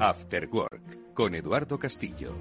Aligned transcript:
After 0.00 0.48
Work 0.50 1.12
con 1.12 1.34
Eduardo 1.34 1.78
Castillo. 1.78 2.32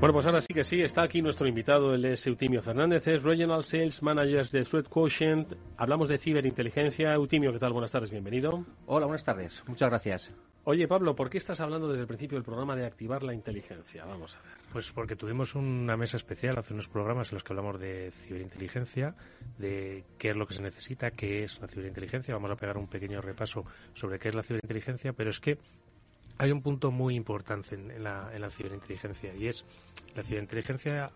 Bueno, 0.00 0.14
pues 0.14 0.24
ahora 0.24 0.40
sí 0.40 0.54
que 0.54 0.64
sí, 0.64 0.80
está 0.80 1.02
aquí 1.02 1.20
nuestro 1.20 1.46
invitado, 1.46 1.94
el 1.94 2.04
es 2.06 2.26
Eutimio 2.26 2.62
Fernández, 2.62 3.06
es 3.08 3.22
Regional 3.22 3.62
Sales 3.62 4.02
Manager 4.02 4.48
de 4.48 4.62
Threat 4.62 4.88
Quotient. 4.88 5.52
Hablamos 5.76 6.08
de 6.08 6.16
ciberinteligencia. 6.16 7.12
Eutimio, 7.12 7.52
¿qué 7.52 7.58
tal? 7.58 7.74
Buenas 7.74 7.92
tardes, 7.92 8.10
bienvenido. 8.10 8.64
Hola, 8.86 9.04
buenas 9.04 9.24
tardes. 9.24 9.62
Muchas 9.66 9.90
gracias. 9.90 10.34
Oye, 10.68 10.88
Pablo, 10.88 11.14
¿por 11.14 11.30
qué 11.30 11.38
estás 11.38 11.60
hablando 11.60 11.86
desde 11.86 12.02
el 12.02 12.08
principio 12.08 12.36
del 12.36 12.44
programa 12.44 12.74
de 12.74 12.84
activar 12.84 13.22
la 13.22 13.32
inteligencia? 13.32 14.04
Vamos 14.04 14.34
a 14.34 14.42
ver. 14.42 14.50
Pues 14.72 14.90
porque 14.90 15.14
tuvimos 15.14 15.54
una 15.54 15.96
mesa 15.96 16.16
especial 16.16 16.58
hace 16.58 16.74
unos 16.74 16.88
programas 16.88 17.30
en 17.30 17.36
los 17.36 17.44
que 17.44 17.52
hablamos 17.52 17.78
de 17.78 18.10
ciberinteligencia, 18.10 19.14
de 19.58 20.02
qué 20.18 20.30
es 20.30 20.36
lo 20.36 20.44
que 20.44 20.54
se 20.54 20.62
necesita, 20.62 21.12
qué 21.12 21.44
es 21.44 21.60
la 21.60 21.68
ciberinteligencia. 21.68 22.34
Vamos 22.34 22.50
a 22.50 22.56
pegar 22.56 22.78
un 22.78 22.88
pequeño 22.88 23.20
repaso 23.20 23.64
sobre 23.94 24.18
qué 24.18 24.30
es 24.30 24.34
la 24.34 24.42
ciberinteligencia, 24.42 25.12
pero 25.12 25.30
es 25.30 25.38
que 25.38 25.56
hay 26.36 26.50
un 26.50 26.62
punto 26.62 26.90
muy 26.90 27.14
importante 27.14 27.76
en, 27.76 28.02
la, 28.02 28.32
en 28.34 28.42
la 28.42 28.50
ciberinteligencia 28.50 29.36
y 29.36 29.46
es 29.46 29.64
la 30.16 30.24
ciberinteligencia 30.24 31.12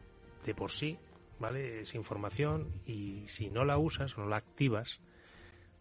de 0.47 0.55
por 0.55 0.71
sí, 0.71 0.97
¿vale? 1.41 1.81
Es 1.81 1.97
información 1.97 2.69
y 2.87 3.27
si 3.27 3.51
no 3.51 3.65
la 3.65 3.79
usas 3.79 4.17
o 4.17 4.21
no 4.21 4.29
la 4.29 4.37
activas, 4.37 5.01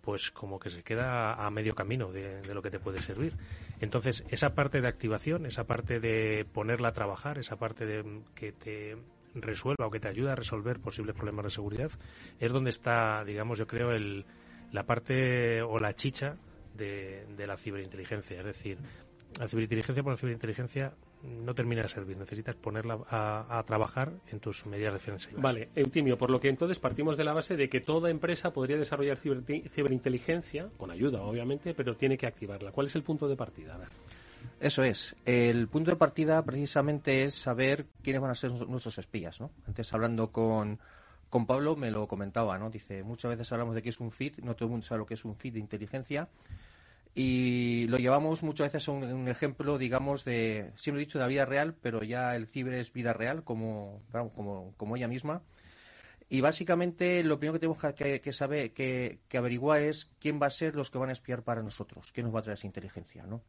pues 0.01 0.31
como 0.31 0.59
que 0.59 0.69
se 0.69 0.83
queda 0.83 1.33
a 1.33 1.49
medio 1.49 1.75
camino 1.75 2.11
de, 2.11 2.41
lo 2.53 2.61
que 2.61 2.71
te 2.71 2.79
puede 2.79 3.01
servir. 3.01 3.35
Entonces, 3.79 4.23
esa 4.29 4.55
parte 4.55 4.81
de 4.81 4.87
activación, 4.87 5.45
esa 5.45 5.65
parte 5.65 5.99
de 5.99 6.45
ponerla 6.51 6.89
a 6.89 6.93
trabajar, 6.93 7.37
esa 7.37 7.57
parte 7.57 7.85
de 7.85 8.21
que 8.35 8.51
te 8.51 8.97
resuelva 9.35 9.87
o 9.87 9.91
que 9.91 9.99
te 9.99 10.07
ayuda 10.07 10.33
a 10.33 10.35
resolver 10.35 10.79
posibles 10.79 11.15
problemas 11.15 11.45
de 11.45 11.51
seguridad, 11.51 11.91
es 12.39 12.51
donde 12.51 12.69
está, 12.69 13.23
digamos, 13.23 13.59
yo 13.59 13.67
creo, 13.67 13.91
el, 13.91 14.25
la 14.71 14.83
parte 14.83 15.61
o 15.61 15.77
la 15.77 15.93
chicha 15.93 16.37
de, 16.75 17.25
de 17.37 17.47
la 17.47 17.57
ciberinteligencia. 17.57 18.39
Es 18.39 18.45
decir, 18.45 18.77
la 19.39 19.47
ciberinteligencia 19.47 20.03
por 20.03 20.13
la 20.13 20.17
ciberinteligencia 20.17 20.93
no 21.23 21.53
termina 21.53 21.81
de 21.81 21.89
servir. 21.89 22.17
Necesitas 22.17 22.55
ponerla 22.55 22.99
a, 23.09 23.63
trabajar 23.65 24.11
en 24.31 24.39
tus 24.39 24.65
medidas 24.65 24.93
defensivas. 24.93 25.41
Vale, 25.41 25.69
Eutimio, 25.75 26.17
por 26.17 26.29
lo 26.29 26.39
que 26.39 26.49
entonces 26.49 26.79
partimos 26.79 27.17
de 27.17 27.23
la 27.23 27.33
base 27.33 27.57
de 27.57 27.69
que 27.69 27.81
toda 27.81 28.09
empresa 28.09 28.51
podría 28.51 28.77
desarrollar 28.77 29.17
ciberinteligencia, 29.17 30.69
con 30.77 30.91
ayuda 30.91 31.21
obviamente, 31.21 31.73
pero 31.73 31.95
tiene 31.95 32.17
que 32.17 32.27
activarla. 32.27 32.71
¿Cuál 32.71 32.87
es 32.87 32.95
el 32.95 33.03
punto 33.03 33.27
de 33.27 33.35
partida? 33.35 33.77
Eso 34.59 34.83
es. 34.83 35.15
El 35.25 35.67
punto 35.67 35.91
de 35.91 35.97
partida 35.97 36.43
precisamente 36.43 37.23
es 37.23 37.35
saber 37.35 37.85
quiénes 38.01 38.21
van 38.21 38.31
a 38.31 38.35
ser 38.35 38.51
nuestros 38.51 38.97
espías. 38.97 39.41
¿no? 39.41 39.51
Antes 39.67 39.93
hablando 39.93 40.31
con, 40.31 40.79
con 41.29 41.45
Pablo 41.45 41.75
me 41.75 41.91
lo 41.91 42.07
comentaba, 42.07 42.57
¿no? 42.57 42.69
Dice, 42.69 43.03
muchas 43.03 43.31
veces 43.31 43.51
hablamos 43.51 43.75
de 43.75 43.81
que 43.81 43.89
es 43.89 43.99
un 43.99 44.11
feed, 44.11 44.39
no 44.39 44.55
todo 44.55 44.65
el 44.65 44.71
mundo 44.71 44.85
sabe 44.85 44.99
lo 44.99 45.05
que 45.05 45.15
es 45.15 45.25
un 45.25 45.35
feed 45.35 45.53
de 45.53 45.59
inteligencia 45.59 46.29
y 47.21 47.85
lo 47.87 47.97
llevamos 47.97 48.43
muchas 48.43 48.71
veces 48.71 48.87
a 48.87 48.93
un, 48.93 49.27
ejemplo, 49.27 49.77
digamos, 49.77 50.23
de, 50.23 50.71
siempre 50.77 51.03
he 51.03 51.05
dicho 51.05 51.19
de 51.19 51.25
la 51.25 51.27
vida 51.27 51.45
real, 51.45 51.75
pero 51.81 52.01
ya 52.01 52.33
el 52.33 52.47
ciber 52.47 52.75
es 52.75 52.93
vida 52.93 53.11
real, 53.11 53.43
como, 53.43 54.01
como, 54.33 54.73
como 54.77 54.95
ella 54.95 55.09
misma. 55.09 55.41
Y 56.29 56.39
básicamente 56.39 57.21
lo 57.25 57.37
primero 57.37 57.55
que 57.55 57.59
tenemos 57.59 58.21
que, 58.21 58.31
saber, 58.31 58.71
que, 58.71 59.19
averiguar 59.37 59.81
es 59.81 60.09
quién 60.21 60.39
va 60.41 60.47
a 60.47 60.49
ser 60.49 60.75
los 60.75 60.91
que 60.91 60.97
van 60.97 61.09
a 61.09 61.11
espiar 61.11 61.43
para 61.43 61.61
nosotros, 61.61 62.09
quién 62.13 62.25
nos 62.25 62.33
va 62.33 62.39
a 62.39 62.43
traer 62.43 62.57
esa 62.57 62.67
inteligencia, 62.67 63.25
¿no? 63.25 63.41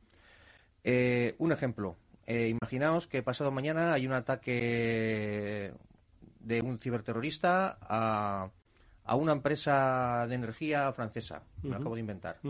Eh, 0.83 1.37
un 1.39 1.53
ejemplo. 1.53 1.95
Eh, 2.27 2.49
imaginaos 2.49 3.07
que 3.07 3.23
pasado 3.23 3.53
mañana 3.53 3.93
hay 3.93 4.05
un 4.05 4.15
ataque 4.15 5.73
de 6.41 6.61
un 6.61 6.81
ciberterrorista 6.81 7.79
a, 7.81 8.51
a 9.05 9.15
una 9.15 9.31
empresa 9.31 10.27
de 10.29 10.35
energía 10.35 10.93
francesa, 10.93 11.45
me 11.63 11.77
acabo 11.77 11.95
de 11.95 12.01
inventar. 12.01 12.41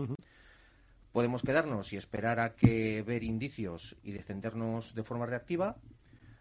Podemos 1.11 1.41
quedarnos 1.43 1.91
y 1.93 1.97
esperar 1.97 2.39
a 2.39 2.55
que 2.55 3.01
ver 3.03 3.23
indicios 3.23 3.97
y 4.03 4.11
defendernos 4.13 4.95
de 4.95 5.03
forma 5.03 5.25
reactiva. 5.25 5.75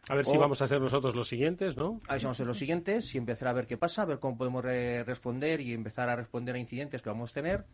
A 0.09 0.15
ver 0.15 0.25
si 0.25 0.37
vamos 0.37 0.63
a 0.63 0.67
ser 0.67 0.81
nosotros 0.81 1.15
los 1.15 1.29
siguientes, 1.29 1.77
¿no? 1.77 2.01
A 2.09 2.13
ver 2.13 2.21
si 2.21 2.27
vamos 2.27 2.37
a 2.37 2.39
ser 2.39 2.47
los 2.47 2.59
siguientes 2.59 3.15
y 3.15 3.19
empezar 3.19 3.49
a 3.49 3.53
ver 3.53 3.67
qué 3.67 3.77
pasa, 3.77 4.03
a 4.03 4.07
ver 4.07 4.19
cómo 4.19 4.39
podemos 4.39 4.65
responder 4.65 5.61
y 5.61 5.73
empezar 5.73 6.09
a 6.09 6.17
responder 6.17 6.55
a 6.55 6.59
incidentes 6.59 7.03
que 7.03 7.11
vamos 7.11 7.33
a 7.33 7.35
tener. 7.35 7.67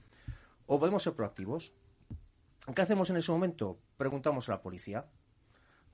O 0.67 0.79
podemos 0.79 1.03
ser 1.03 1.13
proactivos. 1.13 1.73
¿Qué 2.75 2.83
hacemos 2.83 3.11
en 3.11 3.19
ese 3.19 3.31
momento? 3.31 3.79
Preguntamos 3.97 4.49
a 4.49 4.53
la 4.53 4.63
policía. 4.63 5.05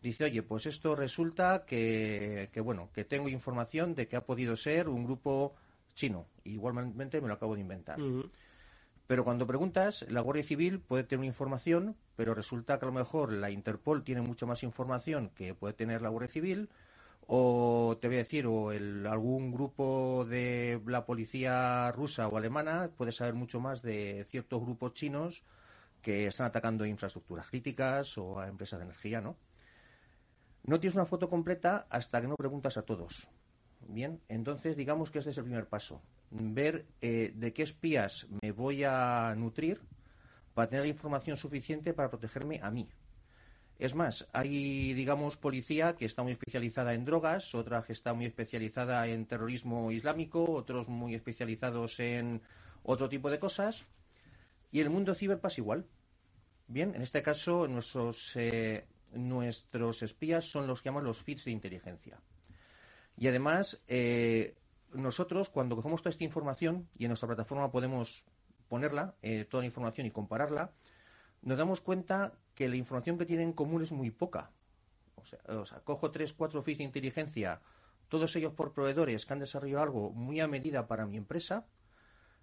Dice, 0.01 0.25
oye, 0.25 0.43
pues 0.43 0.67
esto 0.67 0.97
resulta 0.97 1.65
que, 1.67 2.49
bueno, 2.65 2.91
que 2.95 3.05
tengo 3.05 3.29
información 3.29 3.95
de 3.95 4.09
que 4.09 4.17
ha 4.17 4.25
podido 4.25 4.57
ser 4.57 4.89
un 4.89 5.05
grupo 5.05 5.55
chino. 5.95 6.27
Igualmente 6.45 7.21
me 7.21 7.29
lo 7.29 7.35
acabo 7.35 7.55
de 7.55 7.61
inventar. 7.61 7.99
Pero 9.07 9.25
cuando 9.25 9.47
preguntas, 9.47 10.07
la 10.09 10.21
Guardia 10.21 10.45
Civil 10.45 10.81
puede 10.81 11.05
tener 11.05 11.25
información, 11.27 11.97
pero 12.17 12.35
resulta 12.35 12.79
que 12.79 12.85
a 12.85 12.89
lo 12.89 12.95
mejor 12.95 13.33
la 13.33 13.51
Interpol 13.51 14.05
tiene 14.05 14.23
mucha 14.23 14.47
más 14.47 14.63
información 14.63 15.31
que 15.31 15.55
puede 15.55 15.75
tener 15.75 16.03
la 16.03 16.09
Guardia 16.09 16.33
Civil, 16.33 16.69
o 17.27 17.99
te 18.01 18.09
voy 18.09 18.17
a 18.17 18.21
decir, 18.21 18.47
o 18.47 18.71
algún 18.71 19.53
grupo 19.53 20.25
de 20.25 20.81
la 20.87 21.05
policía 21.05 21.91
rusa 21.93 22.29
o 22.29 22.37
alemana 22.37 22.91
puede 22.97 23.13
saber 23.13 23.35
mucho 23.35 23.61
más 23.61 23.83
de 23.83 24.25
ciertos 24.29 24.61
grupos 24.61 24.95
chinos 24.95 25.43
que 26.01 26.27
están 26.27 26.47
atacando 26.47 26.85
infraestructuras 26.85 27.47
críticas 27.49 28.19
o 28.19 28.41
a 28.41 28.49
empresas 28.49 28.81
de 28.81 28.87
energía, 28.87 29.21
¿no? 29.21 29.37
No 30.65 30.81
tienes 30.81 30.97
una 30.97 31.07
foto 31.07 31.29
completa 31.29 31.87
hasta 31.91 32.21
que 32.21 32.29
no 32.29 32.37
preguntas 32.37 32.77
a 32.77 32.83
todos. 32.83 33.29
Bien, 33.81 34.21
entonces 34.29 34.77
digamos 34.77 35.11
que 35.11 35.19
este 35.19 35.31
es 35.31 35.39
el 35.39 35.45
primer 35.45 35.69
paso 35.69 36.03
ver 36.33 36.87
eh, 37.01 37.33
de 37.35 37.53
qué 37.53 37.63
espías 37.63 38.27
me 38.43 38.53
voy 38.53 38.85
a 38.85 39.35
nutrir 39.37 39.81
para 40.55 40.69
tener 40.69 40.85
la 40.85 40.91
información 40.91 41.37
suficiente 41.37 41.93
para 41.93 42.11
protegerme 42.11 42.61
a 42.63 42.71
mí. 42.71 42.89
Es 43.79 43.95
más, 43.95 44.29
hay, 44.33 44.95
digamos, 44.95 45.37
policía 45.37 45.97
que 45.97 46.05
está 46.05 46.23
muy 46.23 46.33
especializada 46.33 46.95
en 46.95 47.05
drogas, 47.05 47.55
otra 47.55 47.83
que 47.83 47.93
está 47.93 48.15
muy 48.15 48.27
especializada 48.27 49.07
en 49.09 49.27
terrorismo 49.27 49.91
islámico, 49.91 50.45
otros 50.45 50.89
muy 50.89 51.15
especializados 51.15 51.99
en 52.01 52.43
otro 52.85 53.09
tipo 53.09 53.31
de 53.31 53.39
cosas. 53.39 53.85
Y 54.71 54.81
el 54.81 54.91
mundo 54.91 55.15
ciber 55.15 55.41
pasa 55.41 55.61
igual. 55.61 55.87
Bien, 56.69 56.95
en 56.95 57.03
este 57.03 57.23
caso, 57.23 57.67
nuestros, 57.67 58.33
eh, 58.37 58.87
nuestros 59.13 60.03
espías 60.03 60.45
son 60.45 60.67
los 60.67 60.81
que 60.81 60.89
llaman 60.89 61.05
los 61.05 61.23
feeds 61.23 61.45
de 61.45 61.51
inteligencia. 61.51 62.21
Y 63.17 63.27
además, 63.27 63.83
eh, 63.89 64.55
nosotros 64.95 65.49
cuando 65.51 65.77
cogemos 65.77 66.03
toda 66.03 66.11
esta 66.11 66.25
información 66.25 66.89
y 66.97 67.05
en 67.05 67.09
nuestra 67.09 67.27
plataforma 67.27 67.71
podemos 67.71 68.25
ponerla, 68.69 69.15
eh, 69.23 69.45
toda 69.45 69.63
la 69.63 69.67
información 69.67 70.07
y 70.07 70.11
compararla, 70.11 70.73
nos 71.43 71.59
damos 71.59 71.81
cuenta 71.81 72.33
que 72.55 72.69
la 72.69 72.77
información 72.77 73.19
que 73.19 73.27
tienen 73.27 73.49
en 73.49 73.53
común 73.53 73.83
es 73.83 73.93
muy 73.93 74.11
poca. 74.11 74.51
O 75.49 75.65
sea, 75.67 75.81
cojo 75.81 76.11
tres, 76.11 76.33
cuatro 76.33 76.63
feeds 76.63 76.79
de 76.79 76.85
inteligencia, 76.85 77.61
todos 78.09 78.35
ellos 78.37 78.53
por 78.53 78.73
proveedores 78.73 79.25
que 79.25 79.33
han 79.33 79.39
desarrollado 79.39 79.83
algo 79.83 80.11
muy 80.11 80.41
a 80.41 80.49
medida 80.49 80.87
para 80.87 81.07
mi 81.07 81.17
empresa, 81.17 81.67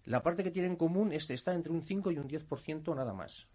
la 0.05 0.23
parte 0.23 0.43
que 0.43 0.51
tienen 0.51 0.71
en 0.71 0.77
común 0.77 1.11
es, 1.11 1.29
está 1.29 1.53
entre 1.53 1.71
un 1.71 1.83
5 1.83 2.11
y 2.11 2.17
un 2.17 2.27
10% 2.27 2.95
nada 2.95 3.13
más. 3.13 3.47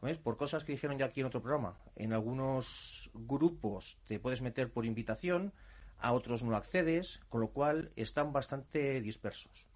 ¿Ves? 0.00 0.18
Por 0.18 0.36
cosas 0.36 0.64
que 0.64 0.72
dijeron 0.72 0.98
ya 0.98 1.06
aquí 1.06 1.20
en 1.20 1.26
otro 1.26 1.40
programa. 1.40 1.78
En 1.94 2.12
algunos 2.12 3.10
grupos 3.14 3.98
te 4.06 4.18
puedes 4.18 4.42
meter 4.42 4.72
por 4.72 4.84
invitación, 4.84 5.52
a 6.02 6.12
otros 6.12 6.42
no 6.42 6.56
accedes, 6.56 7.20
con 7.28 7.40
lo 7.40 7.50
cual 7.52 7.92
están 7.94 8.32
bastante 8.32 9.00
dispersos. 9.00 9.68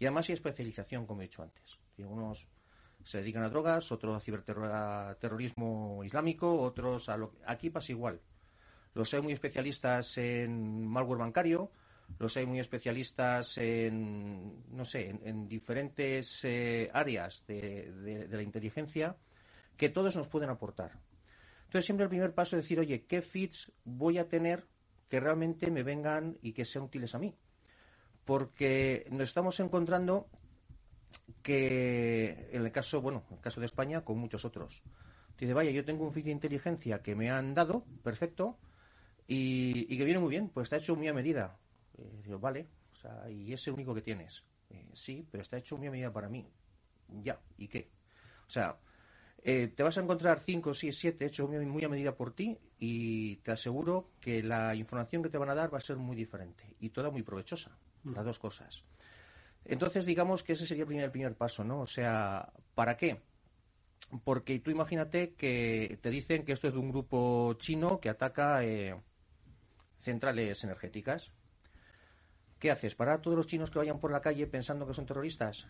Y 0.00 0.04
además 0.04 0.28
hay 0.28 0.34
especialización, 0.34 1.06
como 1.06 1.20
he 1.20 1.26
dicho 1.26 1.42
antes. 1.42 1.78
Algunos 1.98 2.48
se 3.04 3.18
dedican 3.18 3.44
a 3.44 3.48
drogas, 3.48 3.92
otros 3.92 4.16
a 4.16 4.20
ciberterrorismo 4.20 6.02
islámico, 6.04 6.58
otros 6.60 7.08
a 7.08 7.16
lo 7.16 7.34
aquí 7.46 7.70
pasa 7.70 7.92
igual. 7.92 8.20
Los 8.94 9.14
hay 9.14 9.20
muy 9.20 9.32
especialistas 9.32 10.18
en 10.18 10.86
malware 10.86 11.20
bancario, 11.20 11.70
los 12.18 12.36
hay 12.36 12.46
muy 12.46 12.58
especialistas 12.58 13.56
en, 13.58 14.64
no 14.74 14.84
sé, 14.84 15.08
en, 15.22 15.46
diferentes 15.46 16.44
eh, 16.44 16.90
áreas 16.92 17.44
de, 17.46 17.92
de, 17.92 18.36
la 18.36 18.42
inteligencia 18.42 19.16
que 19.76 19.88
todos 19.88 20.16
nos 20.16 20.26
pueden 20.26 20.50
aportar. 20.50 20.98
Entonces 21.66 21.84
siempre 21.86 22.04
el 22.04 22.10
primer 22.10 22.34
paso 22.34 22.56
es 22.56 22.64
decir, 22.64 22.80
oye, 22.80 23.04
¿qué 23.04 23.22
feeds 23.22 23.70
voy 23.84 24.18
a 24.18 24.28
tener 24.28 24.66
que 25.10 25.20
realmente 25.20 25.70
me 25.70 25.82
vengan 25.82 26.38
y 26.40 26.52
que 26.52 26.64
sean 26.64 26.84
útiles 26.84 27.14
a 27.14 27.18
mí. 27.18 27.34
Porque 28.24 29.06
nos 29.10 29.28
estamos 29.28 29.58
encontrando 29.58 30.28
que 31.42 32.48
en 32.52 32.64
el 32.64 32.70
caso, 32.70 33.02
bueno, 33.02 33.24
en 33.28 33.36
el 33.36 33.42
caso 33.42 33.60
de 33.60 33.66
España, 33.66 34.04
con 34.04 34.18
muchos 34.18 34.44
otros. 34.44 34.82
Dice, 35.36 35.52
vaya, 35.52 35.70
yo 35.70 35.84
tengo 35.84 36.04
un 36.04 36.12
feed 36.12 36.26
de 36.26 36.30
inteligencia 36.30 37.02
que 37.02 37.16
me 37.16 37.30
han 37.30 37.54
dado, 37.54 37.84
perfecto, 38.04 38.58
y, 39.26 39.96
que 39.96 40.04
viene 40.04 40.20
muy 40.20 40.30
bien, 40.30 40.48
pues 40.48 40.66
está 40.66 40.76
hecho 40.76 40.94
muy 40.94 41.08
a 41.08 41.14
medida. 41.14 41.58
Digo, 42.22 42.38
vale, 42.38 42.68
o 42.92 42.96
sea, 42.96 43.28
y 43.28 43.52
es 43.52 43.66
el 43.66 43.74
único 43.74 43.94
que 43.94 44.02
tienes. 44.02 44.44
Eh, 44.68 44.90
sí, 44.92 45.26
pero 45.28 45.42
está 45.42 45.56
hecho 45.56 45.76
muy 45.76 45.88
a 45.88 45.90
medida 45.90 46.12
para 46.12 46.28
mí. 46.28 46.46
Ya, 47.08 47.40
¿y 47.58 47.66
qué? 47.66 47.90
O 48.46 48.50
sea, 48.50 48.78
eh, 49.42 49.68
te 49.74 49.82
vas 49.82 49.96
a 49.96 50.02
encontrar 50.02 50.40
5, 50.40 50.74
6, 50.74 50.98
7 50.98 51.24
hechos 51.24 51.48
muy, 51.48 51.84
a 51.84 51.88
medida 51.88 52.14
por 52.14 52.34
ti 52.34 52.58
y 52.78 53.36
te 53.36 53.52
aseguro 53.52 54.10
que 54.20 54.42
la 54.42 54.74
información 54.74 55.22
que 55.22 55.30
te 55.30 55.38
van 55.38 55.48
a 55.48 55.54
dar 55.54 55.72
va 55.72 55.78
a 55.78 55.82
ser 55.82 55.96
muy 55.96 56.14
diferente 56.14 56.64
y 56.78 56.90
toda 56.90 57.10
muy 57.10 57.22
provechosa, 57.22 57.70
mm. 58.04 58.12
las 58.14 58.24
dos 58.24 58.38
cosas. 58.38 58.84
Entonces, 59.64 60.04
digamos 60.04 60.42
que 60.42 60.52
ese 60.52 60.66
sería 60.66 60.82
el 60.82 60.88
primer, 60.88 61.10
primer 61.10 61.34
paso, 61.36 61.64
¿no? 61.64 61.80
O 61.80 61.86
sea, 61.86 62.52
¿para 62.74 62.96
qué? 62.96 63.20
Porque 64.24 64.58
tú 64.58 64.70
imagínate 64.70 65.34
que 65.34 65.98
te 66.02 66.10
dicen 66.10 66.44
que 66.44 66.52
esto 66.52 66.68
es 66.68 66.74
de 66.74 66.80
un 66.80 66.90
grupo 66.90 67.54
chino 67.54 67.98
que 68.00 68.08
ataca 68.08 68.62
eh, 68.64 68.94
centrales 69.98 70.64
energéticas. 70.64 71.32
¿Qué 72.58 72.70
haces? 72.70 72.94
¿Parar 72.94 73.18
a 73.18 73.22
todos 73.22 73.36
los 73.36 73.46
chinos 73.46 73.70
que 73.70 73.78
vayan 73.78 74.00
por 74.00 74.12
la 74.12 74.20
calle 74.20 74.46
pensando 74.46 74.86
que 74.86 74.92
son 74.92 75.06
terroristas? 75.06 75.66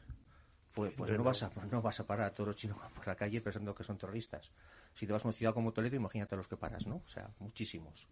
Pues, 0.74 0.92
pues 0.96 1.10
no, 1.10 1.24
vas 1.24 1.42
a, 1.42 1.50
no 1.70 1.82
vas 1.82 1.98
a 2.00 2.06
parar 2.06 2.28
a 2.28 2.34
todos 2.34 2.48
los 2.48 2.56
chinos 2.56 2.78
por 2.94 3.06
la 3.06 3.16
calle 3.16 3.40
pensando 3.40 3.74
que 3.74 3.84
son 3.84 3.98
terroristas. 3.98 4.50
Si 4.94 5.06
te 5.06 5.12
vas 5.12 5.24
a 5.24 5.28
una 5.28 5.36
ciudad 5.36 5.54
como 5.54 5.72
Toledo, 5.72 5.96
imagínate 5.96 6.36
los 6.36 6.48
que 6.48 6.56
paras, 6.56 6.86
¿no? 6.86 7.02
O 7.04 7.08
sea, 7.08 7.30
muchísimos. 7.38 8.08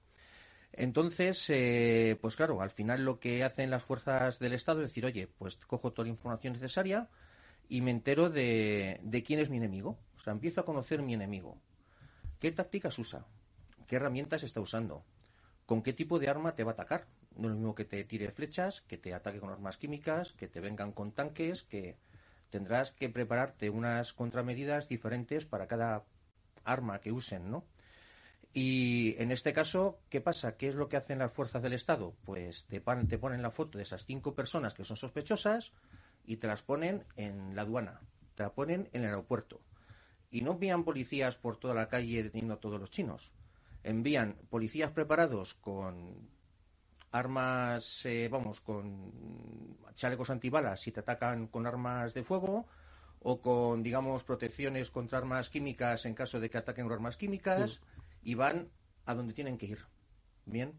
Entonces, 0.72 1.48
eh, 1.50 2.18
pues 2.20 2.36
claro, 2.36 2.60
al 2.60 2.70
final 2.70 3.04
lo 3.04 3.18
que 3.18 3.42
hacen 3.42 3.70
las 3.70 3.84
fuerzas 3.84 4.38
del 4.38 4.52
Estado 4.52 4.82
es 4.82 4.90
decir, 4.90 5.06
oye, 5.06 5.26
pues 5.26 5.56
cojo 5.56 5.92
toda 5.92 6.04
la 6.06 6.10
información 6.10 6.52
necesaria 6.52 7.08
y 7.68 7.80
me 7.80 7.90
entero 7.90 8.30
de, 8.30 9.00
de 9.02 9.22
quién 9.22 9.40
es 9.40 9.50
mi 9.50 9.56
enemigo. 9.56 9.98
O 10.16 10.20
sea, 10.20 10.32
empiezo 10.32 10.60
a 10.60 10.64
conocer 10.64 11.02
mi 11.02 11.14
enemigo. 11.14 11.58
¿Qué 12.38 12.52
tácticas 12.52 12.98
usa? 12.98 13.26
¿Qué 13.86 13.96
herramientas 13.96 14.42
está 14.42 14.60
usando? 14.60 15.04
¿Con 15.66 15.82
qué 15.82 15.92
tipo 15.92 16.18
de 16.18 16.28
arma 16.28 16.54
te 16.54 16.64
va 16.64 16.72
a 16.72 16.74
atacar? 16.74 17.06
No 17.36 17.48
es 17.48 17.50
lo 17.50 17.56
mismo 17.56 17.74
que 17.74 17.84
te 17.84 18.02
tire 18.04 18.30
flechas, 18.30 18.82
que 18.82 18.98
te 18.98 19.14
ataque 19.14 19.40
con 19.40 19.50
armas 19.50 19.78
químicas, 19.78 20.32
que 20.32 20.48
te 20.48 20.60
vengan 20.60 20.92
con 20.92 21.12
tanques, 21.12 21.62
que 21.64 21.96
tendrás 22.50 22.92
que 22.92 23.08
prepararte 23.08 23.70
unas 23.70 24.12
contramedidas 24.12 24.88
diferentes 24.88 25.46
para 25.46 25.66
cada 25.66 26.04
arma 26.64 27.00
que 27.00 27.12
usen, 27.12 27.50
¿no? 27.50 27.64
Y 28.52 29.14
en 29.18 29.30
este 29.30 29.52
caso, 29.52 30.00
¿qué 30.08 30.20
pasa? 30.20 30.56
¿Qué 30.56 30.68
es 30.68 30.74
lo 30.74 30.88
que 30.88 30.96
hacen 30.96 31.18
las 31.18 31.32
fuerzas 31.32 31.62
del 31.62 31.74
Estado? 31.74 32.14
Pues 32.24 32.64
te, 32.64 32.80
te 32.80 33.18
ponen 33.18 33.42
la 33.42 33.50
foto 33.50 33.78
de 33.78 33.84
esas 33.84 34.06
cinco 34.06 34.34
personas 34.34 34.74
que 34.74 34.84
son 34.84 34.96
sospechosas 34.96 35.72
y 36.24 36.36
te 36.36 36.46
las 36.46 36.62
ponen 36.62 37.04
en 37.16 37.54
la 37.54 37.62
aduana, 37.62 38.00
te 38.34 38.42
la 38.42 38.52
ponen 38.52 38.88
en 38.92 39.02
el 39.02 39.08
aeropuerto. 39.08 39.60
Y 40.30 40.42
no 40.42 40.52
envían 40.52 40.84
policías 40.84 41.36
por 41.36 41.56
toda 41.56 41.74
la 41.74 41.88
calle 41.88 42.22
deteniendo 42.22 42.54
a 42.54 42.60
todos 42.60 42.80
los 42.80 42.90
chinos. 42.90 43.32
Envían 43.82 44.36
policías 44.50 44.92
preparados 44.92 45.54
con 45.54 46.28
armas, 47.10 48.04
eh, 48.06 48.28
vamos, 48.30 48.60
con 48.60 49.76
chalecos 49.94 50.30
antibalas 50.30 50.80
si 50.80 50.92
te 50.92 51.00
atacan 51.00 51.48
con 51.48 51.66
armas 51.66 52.14
de 52.14 52.22
fuego 52.22 52.66
o 53.20 53.40
con, 53.40 53.82
digamos, 53.82 54.24
protecciones 54.24 54.90
contra 54.90 55.18
armas 55.18 55.50
químicas 55.50 56.06
en 56.06 56.14
caso 56.14 56.38
de 56.40 56.50
que 56.50 56.58
ataquen 56.58 56.86
con 56.86 56.94
armas 56.94 57.16
químicas 57.16 57.80
y 58.22 58.34
van 58.34 58.68
a 59.06 59.14
donde 59.14 59.34
tienen 59.34 59.58
que 59.58 59.66
ir. 59.66 59.80
Bien. 60.44 60.78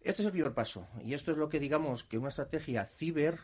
Este 0.00 0.22
es 0.22 0.26
el 0.26 0.32
primer 0.32 0.54
paso 0.54 0.86
y 1.02 1.14
esto 1.14 1.32
es 1.32 1.36
lo 1.36 1.48
que, 1.48 1.58
digamos, 1.58 2.04
que 2.04 2.18
una 2.18 2.28
estrategia 2.28 2.86
ciber 2.86 3.40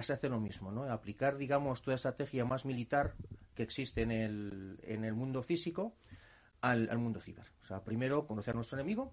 se 0.00 0.12
hace 0.12 0.28
lo 0.28 0.40
mismo, 0.40 0.70
¿no? 0.70 0.84
Aplicar, 0.84 1.36
digamos, 1.36 1.82
toda 1.82 1.96
estrategia 1.96 2.44
más 2.44 2.64
militar 2.64 3.14
que 3.54 3.62
existe 3.62 4.02
en 4.02 4.10
el, 4.10 4.80
en 4.82 5.04
el 5.04 5.14
mundo 5.14 5.42
físico 5.42 5.94
al, 6.60 6.88
al 6.88 6.98
mundo 6.98 7.20
ciber. 7.20 7.46
O 7.62 7.64
sea, 7.64 7.82
primero 7.82 8.26
conocer 8.26 8.54
a 8.54 8.56
nuestro 8.56 8.78
enemigo, 8.78 9.12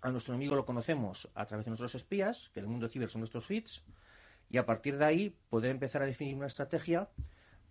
a 0.00 0.10
nuestro 0.10 0.34
enemigo 0.34 0.54
lo 0.54 0.66
conocemos 0.66 1.28
a 1.34 1.46
través 1.46 1.66
de 1.66 1.70
nuestros 1.70 1.94
espías, 1.94 2.50
que 2.52 2.60
en 2.60 2.66
el 2.66 2.70
mundo 2.70 2.88
ciber 2.88 3.10
son 3.10 3.20
nuestros 3.20 3.46
feeds, 3.46 3.82
y 4.50 4.58
a 4.58 4.66
partir 4.66 4.96
de 4.98 5.04
ahí 5.04 5.36
poder 5.50 5.70
empezar 5.70 6.02
a 6.02 6.06
definir 6.06 6.34
una 6.36 6.46
estrategia 6.46 7.08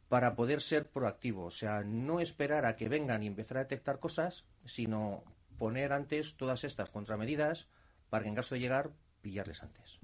para 0.09 0.35
poder 0.35 0.61
ser 0.61 0.89
proactivo. 0.89 1.45
O 1.45 1.51
sea, 1.51 1.83
no 1.83 2.19
esperar 2.19 2.65
a 2.65 2.75
que 2.75 2.89
vengan 2.89 3.23
y 3.23 3.27
empezar 3.27 3.57
a 3.57 3.61
detectar 3.61 3.99
cosas, 3.99 4.45
sino 4.65 5.23
poner 5.57 5.91
antes 5.91 6.37
todas 6.37 6.63
estas 6.63 6.89
contramedidas 6.89 7.67
para 8.09 8.23
que 8.23 8.29
en 8.29 8.35
caso 8.35 8.55
de 8.55 8.61
llegar, 8.61 8.91
pillarles 9.21 9.63
antes. 9.63 9.99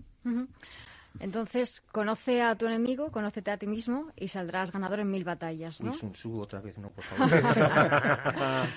Entonces, 1.19 1.81
conoce 1.91 2.41
a 2.41 2.55
tu 2.55 2.65
enemigo, 2.65 3.11
conócete 3.11 3.51
a 3.51 3.57
ti 3.57 3.67
mismo 3.67 4.11
y 4.15 4.29
saldrás 4.29 4.71
ganador 4.71 4.99
en 4.99 5.11
mil 5.11 5.23
batallas, 5.23 5.79
¿no? 5.79 5.93
Sun 5.93 6.11
Tzu 6.11 6.41
otra 6.41 6.59
vez, 6.59 6.77
no, 6.79 6.89
por 6.89 7.03
favor. 7.03 7.29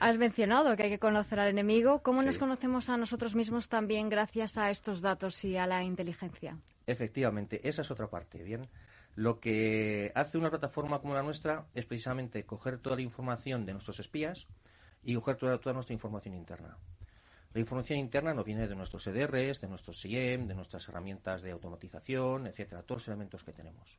Has 0.00 0.16
mencionado 0.16 0.74
que 0.76 0.84
hay 0.84 0.90
que 0.90 0.98
conocer 0.98 1.40
al 1.40 1.48
enemigo. 1.48 2.02
¿Cómo 2.02 2.22
nos 2.22 2.38
conocemos 2.38 2.88
a 2.88 2.96
nosotros 2.96 3.34
mismos 3.34 3.68
también 3.68 4.08
gracias 4.08 4.56
a 4.56 4.70
estos 4.70 5.00
datos 5.00 5.44
y 5.44 5.56
a 5.56 5.66
la 5.66 5.82
inteligencia? 5.82 6.58
Efectivamente, 6.86 7.60
esa 7.68 7.82
es 7.82 7.90
otra 7.90 8.08
parte, 8.08 8.42
¿bien? 8.42 8.68
Lo 9.14 9.38
que 9.40 10.10
hace 10.14 10.38
una 10.38 10.50
plataforma 10.50 11.00
como 11.00 11.14
la 11.14 11.22
nuestra 11.22 11.66
es 11.74 11.86
precisamente 11.86 12.44
coger 12.44 12.78
toda 12.78 12.96
la 12.96 13.02
información 13.02 13.64
de 13.64 13.72
nuestros 13.72 14.00
espías 14.00 14.48
y 15.02 15.14
coger 15.14 15.36
toda 15.36 15.72
nuestra 15.72 15.92
información 15.92 16.34
interna. 16.34 16.76
La 17.54 17.60
información 17.60 18.00
interna 18.00 18.34
nos 18.34 18.44
viene 18.44 18.66
de 18.66 18.74
nuestros 18.74 19.06
EDRs, 19.06 19.60
de 19.60 19.68
nuestros 19.68 20.00
SIEM, 20.00 20.48
de 20.48 20.56
nuestras 20.56 20.88
herramientas 20.88 21.40
de 21.40 21.52
automatización, 21.52 22.48
etcétera, 22.48 22.82
todos 22.82 23.02
los 23.02 23.08
elementos 23.08 23.44
que 23.44 23.52
tenemos. 23.52 23.96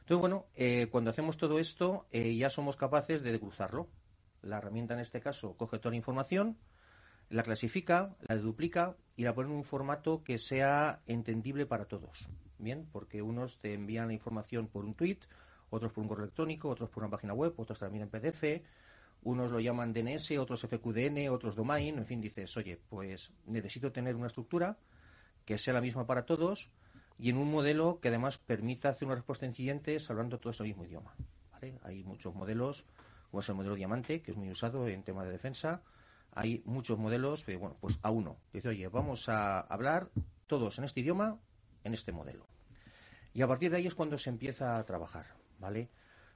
Entonces, 0.00 0.18
bueno, 0.18 0.46
eh, 0.54 0.88
cuando 0.90 1.10
hacemos 1.10 1.36
todo 1.36 1.58
esto, 1.58 2.06
eh, 2.10 2.34
ya 2.34 2.48
somos 2.48 2.78
capaces 2.78 3.22
de 3.22 3.38
cruzarlo. 3.38 3.90
La 4.40 4.56
herramienta, 4.56 4.94
en 4.94 5.00
este 5.00 5.20
caso, 5.20 5.58
coge 5.58 5.78
toda 5.78 5.90
la 5.90 5.98
información, 5.98 6.56
la 7.28 7.42
clasifica, 7.42 8.16
la 8.26 8.36
duplica 8.36 8.96
y 9.14 9.24
la 9.24 9.34
pone 9.34 9.50
en 9.50 9.56
un 9.56 9.64
formato 9.64 10.24
que 10.24 10.38
sea 10.38 11.02
entendible 11.06 11.66
para 11.66 11.84
todos. 11.84 12.30
Bien, 12.56 12.88
porque 12.90 13.20
unos 13.20 13.58
te 13.58 13.74
envían 13.74 14.06
la 14.06 14.14
información 14.14 14.68
por 14.68 14.86
un 14.86 14.94
tweet, 14.94 15.18
otros 15.68 15.92
por 15.92 16.00
un 16.00 16.08
correo 16.08 16.24
electrónico, 16.24 16.70
otros 16.70 16.88
por 16.88 17.02
una 17.02 17.10
página 17.10 17.34
web, 17.34 17.52
otros 17.58 17.78
también 17.78 18.04
en 18.04 18.08
PDF, 18.08 18.42
unos 19.22 19.52
lo 19.52 19.60
llaman 19.60 19.92
DNS, 19.92 20.38
otros 20.38 20.62
FQDN, 20.62 21.28
otros 21.30 21.54
domain, 21.54 21.98
en 21.98 22.06
fin, 22.06 22.20
dices, 22.20 22.56
oye, 22.56 22.78
pues 22.88 23.32
necesito 23.46 23.92
tener 23.92 24.16
una 24.16 24.28
estructura 24.28 24.78
que 25.44 25.58
sea 25.58 25.74
la 25.74 25.80
misma 25.80 26.06
para 26.06 26.24
todos 26.24 26.70
y 27.18 27.30
en 27.30 27.36
un 27.36 27.50
modelo 27.50 28.00
que 28.00 28.08
además 28.08 28.38
permita 28.38 28.88
hacer 28.88 29.06
una 29.06 29.16
respuesta 29.16 29.44
a 29.44 29.48
incidentes 29.48 30.08
hablando 30.10 30.38
todo 30.38 30.52
ese 30.52 30.64
mismo 30.64 30.84
idioma. 30.84 31.14
Hay 31.82 32.04
muchos 32.04 32.34
modelos, 32.34 32.86
como 33.30 33.40
es 33.40 33.48
el 33.48 33.54
modelo 33.54 33.74
Diamante, 33.74 34.22
que 34.22 34.30
es 34.30 34.36
muy 34.36 34.50
usado 34.50 34.88
en 34.88 35.02
tema 35.02 35.24
de 35.24 35.30
defensa. 35.30 35.82
Hay 36.32 36.62
muchos 36.64 36.98
modelos, 36.98 37.44
que, 37.44 37.56
bueno, 37.56 37.76
pues 37.80 37.98
a 38.02 38.10
uno. 38.10 38.38
Dice, 38.52 38.68
oye, 38.68 38.88
vamos 38.88 39.28
a 39.28 39.60
hablar 39.60 40.08
todos 40.46 40.78
en 40.78 40.84
este 40.84 41.00
idioma, 41.00 41.38
en 41.84 41.92
este 41.92 42.12
modelo. 42.12 42.46
Y 43.34 43.42
a 43.42 43.48
partir 43.48 43.70
de 43.70 43.76
ahí 43.76 43.86
es 43.86 43.94
cuando 43.94 44.16
se 44.16 44.30
empieza 44.30 44.78
a 44.78 44.84
trabajar, 44.84 45.26
¿vale? 45.58 45.90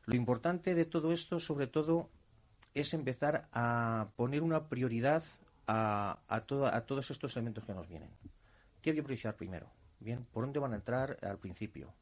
Lo 0.04 0.14
importante 0.14 0.75
de 0.75 0.84
todo 0.84 1.12
esto, 1.12 1.40
sobre 1.40 1.66
todo, 1.66 2.10
es 2.74 2.92
empezar 2.92 3.48
a 3.52 4.08
poner 4.16 4.42
una 4.42 4.68
prioridad 4.68 5.22
a, 5.66 6.18
a, 6.28 6.36
a 6.36 6.80
todos 6.86 7.10
estos 7.10 7.36
elementos 7.36 7.64
que 7.64 7.72
nos 7.72 7.88
vienen. 7.88 8.10
¿Qué 8.82 8.90
voy 8.90 9.00
a 9.00 9.04
priorizar 9.04 9.36
primero? 9.36 9.70
Bien, 10.00 10.26
¿por 10.32 10.44
dónde 10.44 10.58
van 10.58 10.72
a 10.72 10.76
entrar 10.76 11.16
al 11.22 11.38
principio? 11.38 11.94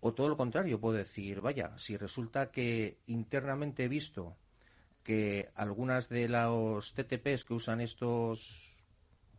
O 0.00 0.12
todo 0.12 0.28
lo 0.28 0.36
contrario, 0.36 0.80
puedo 0.80 0.98
decir, 0.98 1.40
vaya, 1.40 1.78
si 1.78 1.96
resulta 1.96 2.50
que 2.50 2.98
internamente 3.06 3.84
he 3.84 3.88
visto 3.88 4.36
que 5.02 5.50
algunas 5.54 6.08
de 6.08 6.28
los 6.28 6.92
TTPs 6.92 7.44
que 7.44 7.54
usan 7.54 7.80
estos, 7.80 8.84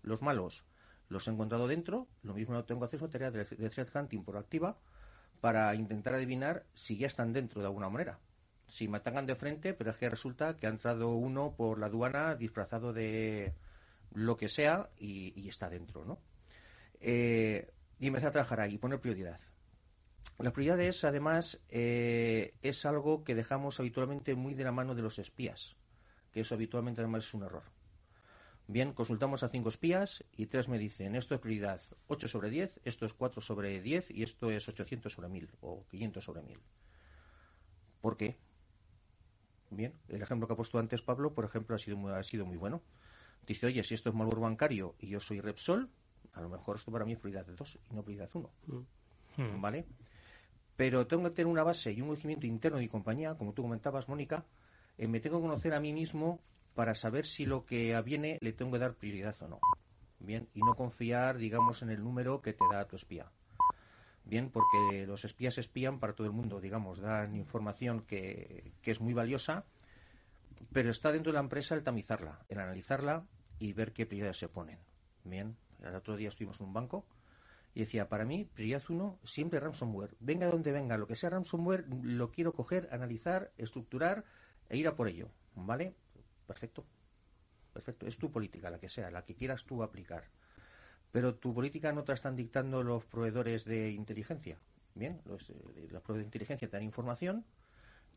los 0.02 0.22
malos, 0.22 0.64
los 1.10 1.28
he 1.28 1.32
encontrado 1.32 1.68
dentro, 1.68 2.08
lo 2.24 2.34
mismo 2.34 2.64
tengo 2.64 2.82
que 2.82 2.86
hacer 2.86 3.04
una 3.04 3.12
tarea 3.12 3.30
de, 3.30 3.44
de 3.44 3.70
threat 3.70 3.96
hunting 3.96 4.24
proactiva 4.24 4.78
para 5.42 5.76
intentar 5.76 6.16
adivinar 6.16 6.66
si 6.74 6.98
ya 6.98 7.08
están 7.08 7.34
dentro 7.34 7.62
de 7.62 7.68
alguna 7.68 7.90
manera 7.90 8.20
si 8.68 8.88
me 8.88 9.00
de 9.00 9.36
frente, 9.36 9.74
pero 9.74 9.92
es 9.92 9.98
que 9.98 10.10
resulta 10.10 10.58
que 10.58 10.68
ha 10.68 10.70
entrado 10.70 11.10
uno 11.10 11.56
por 11.56 11.80
la 11.80 11.88
aduana 11.88 12.36
disfrazado 12.36 12.94
de 12.94 13.54
lo 14.14 14.38
que 14.38 14.48
sea 14.48 14.90
y, 14.98 15.48
está 15.48 15.70
dentro, 15.70 16.06
¿no? 16.06 16.20
Eh, 17.00 17.72
y 18.00 18.08
empezar 18.08 18.30
a 18.30 18.34
trabajar 18.34 18.62
ahí, 18.62 18.78
poner 18.78 19.00
prioridad. 19.00 19.40
Las 20.40 20.52
prioridades, 20.52 21.04
además, 21.04 21.60
eh, 21.70 22.56
es 22.62 22.86
algo 22.86 23.24
que 23.24 23.36
dejamos 23.36 23.80
habitualmente 23.80 24.36
muy 24.36 24.54
de 24.54 24.66
la 24.66 24.72
mano 24.72 24.96
de 24.96 25.02
los 25.02 25.20
espías, 25.20 25.78
que 26.32 26.42
eso 26.42 26.56
habitualmente 26.56 27.02
además 27.02 27.26
es 27.26 27.34
un 27.34 27.44
error. 27.44 27.64
Bien, 28.68 28.94
consultamos 28.94 29.44
a 29.44 29.50
cinco 29.50 29.70
espías 29.70 30.26
y 30.36 30.48
tres 30.48 30.68
me 30.68 30.80
dicen, 30.80 31.16
esto 31.16 31.36
es 31.36 31.42
prioridad 31.42 31.80
8 32.08 32.28
sobre 32.28 32.50
10, 32.50 32.82
esto 32.84 33.06
es 33.06 33.14
4 33.14 33.40
sobre 33.40 33.80
10 33.80 34.10
y 34.10 34.24
esto 34.24 34.50
es 34.50 34.68
800 34.68 35.14
sobre 35.14 35.30
1000 35.30 35.52
o 35.62 35.86
500 35.88 36.24
sobre 36.24 36.42
1000. 36.42 36.60
¿Por 38.02 38.18
qué? 38.18 38.40
Bien, 39.76 39.94
el 40.08 40.22
ejemplo 40.22 40.48
que 40.48 40.54
ha 40.54 40.56
puesto 40.56 40.80
antes 40.80 41.02
Pablo, 41.02 41.34
por 41.34 41.44
ejemplo, 41.46 41.76
ha 41.76 41.80
sido 41.80 41.98
muy, 41.98 42.12
ha 42.12 42.24
sido 42.24 42.46
muy 42.46 42.58
bueno. 42.58 42.82
Dice, 43.46 43.68
oye, 43.68 43.84
si 43.84 43.94
esto 43.94 44.10
es 44.10 44.16
malware 44.16 44.40
bancario 44.40 44.96
y 45.00 45.08
yo 45.08 45.20
soy 45.20 45.42
Repsol, 45.42 45.90
a 46.34 46.42
lo 46.42 46.50
mejor 46.50 46.78
esto 46.78 46.92
para 46.92 47.06
mí 47.06 47.14
es 47.14 47.20
prioridad 47.20 47.46
2 47.46 47.80
y 47.92 47.94
no 47.94 48.04
prioridad 48.04 48.30
1. 48.34 48.50
Mm. 49.38 49.62
¿Vale? 49.62 49.86
Pero 50.76 51.06
tengo 51.08 51.24
que 51.24 51.32
tener 51.32 51.48
una 51.48 51.64
base 51.64 51.92
y 51.92 52.02
un 52.02 52.08
conocimiento 52.08 52.48
interno 52.48 52.78
de 52.78 52.84
mi 52.84 52.90
compañía, 52.90 53.36
como 53.36 53.54
tú 53.54 53.62
comentabas, 53.62 54.10
Mónica, 54.10 54.46
eh, 54.98 55.08
me 55.08 55.20
tengo 55.20 55.38
que 55.38 55.48
conocer 55.48 55.74
a 55.74 55.80
mí 55.80 55.94
mismo 55.94 56.40
para 56.74 56.94
saber 56.94 57.26
si 57.26 57.46
lo 57.46 57.66
que 57.66 58.00
viene 58.02 58.38
le 58.42 58.54
tengo 58.54 58.72
que 58.72 58.80
dar 58.80 58.96
prioridad 58.96 59.36
o 59.42 59.48
no. 59.48 59.60
Bien, 60.20 60.48
y 60.54 60.62
no 60.62 60.76
confiar, 60.76 61.38
digamos, 61.38 61.82
en 61.82 61.90
el 61.90 62.04
número 62.04 62.42
que 62.42 62.54
te 62.54 62.66
da 62.72 62.86
tu 62.86 62.96
espía. 62.96 63.30
Bien, 64.26 64.50
porque 64.50 65.06
los 65.06 65.24
espías 65.24 65.60
espían 65.60 66.00
para 66.00 66.14
todo 66.14 66.26
el 66.26 66.34
mundo, 66.34 66.60
digamos, 66.60 67.00
dan 67.00 67.36
información 67.36 68.02
que, 68.02 68.74
es 68.84 69.00
muy 69.00 69.14
valiosa, 69.14 69.66
pero 70.74 70.90
está 70.90 71.12
dentro 71.12 71.32
de 71.32 71.36
la 71.36 71.44
empresa 71.44 71.76
el 71.76 71.84
tamizarla, 71.84 72.40
el 72.50 72.60
analizarla 72.60 73.24
y 73.60 73.74
ver 73.74 73.94
qué 73.94 74.08
prioridades 74.08 74.38
se 74.38 74.48
ponen. 74.48 74.80
Bien, 75.24 75.56
el 75.84 75.94
otro 75.94 76.16
día 76.18 76.30
estuvimos 76.30 76.60
en 76.60 76.68
un 76.68 76.74
banco 76.74 77.06
Y 77.76 77.82
decía, 77.82 78.10
para 78.10 78.26
mí, 78.26 78.46
prioridad 78.46 78.84
uno, 78.90 79.20
siempre 79.24 79.60
ransomware. 79.60 80.16
Venga 80.20 80.48
de 80.48 80.54
donde 80.54 80.72
venga, 80.72 80.98
lo 80.98 81.08
que 81.08 81.16
sea 81.16 81.30
ransomware, 81.30 81.86
lo 82.04 82.32
quiero 82.32 82.54
coger, 82.54 82.90
analizar, 82.92 83.52
estructurar 83.58 84.24
e 84.70 84.78
ir 84.78 84.88
a 84.88 84.96
por 84.96 85.08
ello. 85.08 85.30
¿Vale? 85.56 85.94
Perfecto. 86.48 86.84
Perfecto. 87.74 88.08
Es 88.08 88.18
tu 88.18 88.32
política, 88.32 88.70
la 88.70 88.80
que 88.80 88.90
sea, 88.90 89.12
la 89.12 89.24
que 89.24 89.36
quieras 89.36 89.66
tú 89.66 89.84
aplicar. 89.84 90.30
Pero 91.16 91.36
tu 91.36 91.54
política 91.54 91.94
no 91.94 92.04
te 92.04 92.12
la 92.12 92.16
están 92.16 92.36
dictando 92.36 92.84
los 92.84 93.06
proveedores 93.06 93.64
de 93.64 93.90
inteligencia. 93.90 94.60
Bien, 94.96 95.22
los, 95.24 95.50
eh, 95.50 95.54
proveedores 95.88 96.18
de 96.18 96.24
inteligencia 96.24 96.68
te 96.68 96.76
dan 96.76 96.84
información 96.84 97.46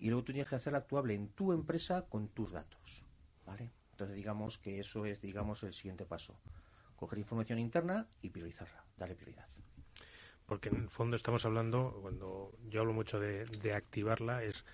y 0.01 0.09
luego 0.09 0.25
tú 0.25 0.33
tienes 0.33 0.49
que 0.49 0.57
hacerla 0.57 0.81
actuable 0.81 1.15
en 1.15 1.29
tu 1.29 1.53
empresa 1.53 2.07
con 2.09 2.27
tus 2.27 2.51
datos. 2.51 3.05
¿Vale? 3.47 3.71
Entonces 3.93 4.17
digamos 4.17 4.59
que 4.59 4.81
eso 4.81 5.07
es, 5.07 5.21
digamos, 5.21 5.63
el 5.63 5.75
siguiente 5.75 6.07
paso 6.07 6.41
coger 6.97 7.21
información 7.21 7.61
interna 7.61 8.09
y 8.21 8.31
priorizarla, 8.31 8.85
darle 8.97 9.15
prioridad. 9.15 9.47
Porque 10.45 10.69
en 10.69 10.83
el 10.83 10.91
fondo 10.91 11.15
estamos 11.15 11.47
hablando, 11.47 12.01
cuando 12.03 12.51
yo 12.69 12.81
hablo 12.81 12.95
mucho 12.95 13.21
de, 13.21 13.73
activarla, 13.77 14.43
es 14.43 14.65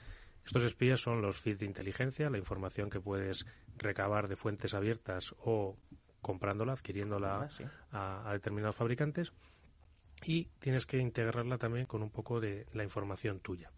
estos 0.46 0.62
espías 0.62 0.98
son 0.98 1.20
los 1.20 1.38
feeds 1.38 1.58
de 1.58 1.66
inteligencia, 1.66 2.30
la 2.30 2.38
información 2.38 2.88
que 2.88 3.00
puedes 3.00 3.44
recabar 3.76 4.28
de 4.28 4.36
fuentes 4.36 4.72
abiertas 4.72 5.34
o 5.40 5.76
comprándola, 6.24 6.72
adquiriéndola 6.72 7.48
a, 7.92 8.32
determinados 8.32 8.74
fabricantes 8.74 9.32
y 10.24 10.46
tienes 10.58 10.86
que 10.86 10.98
integrarla 10.98 11.58
también 11.58 11.86
con 11.86 12.02
un 12.02 12.10
poco 12.10 12.40
de 12.40 12.66
la 12.72 12.82
información 12.82 13.38
tuya. 13.38 13.70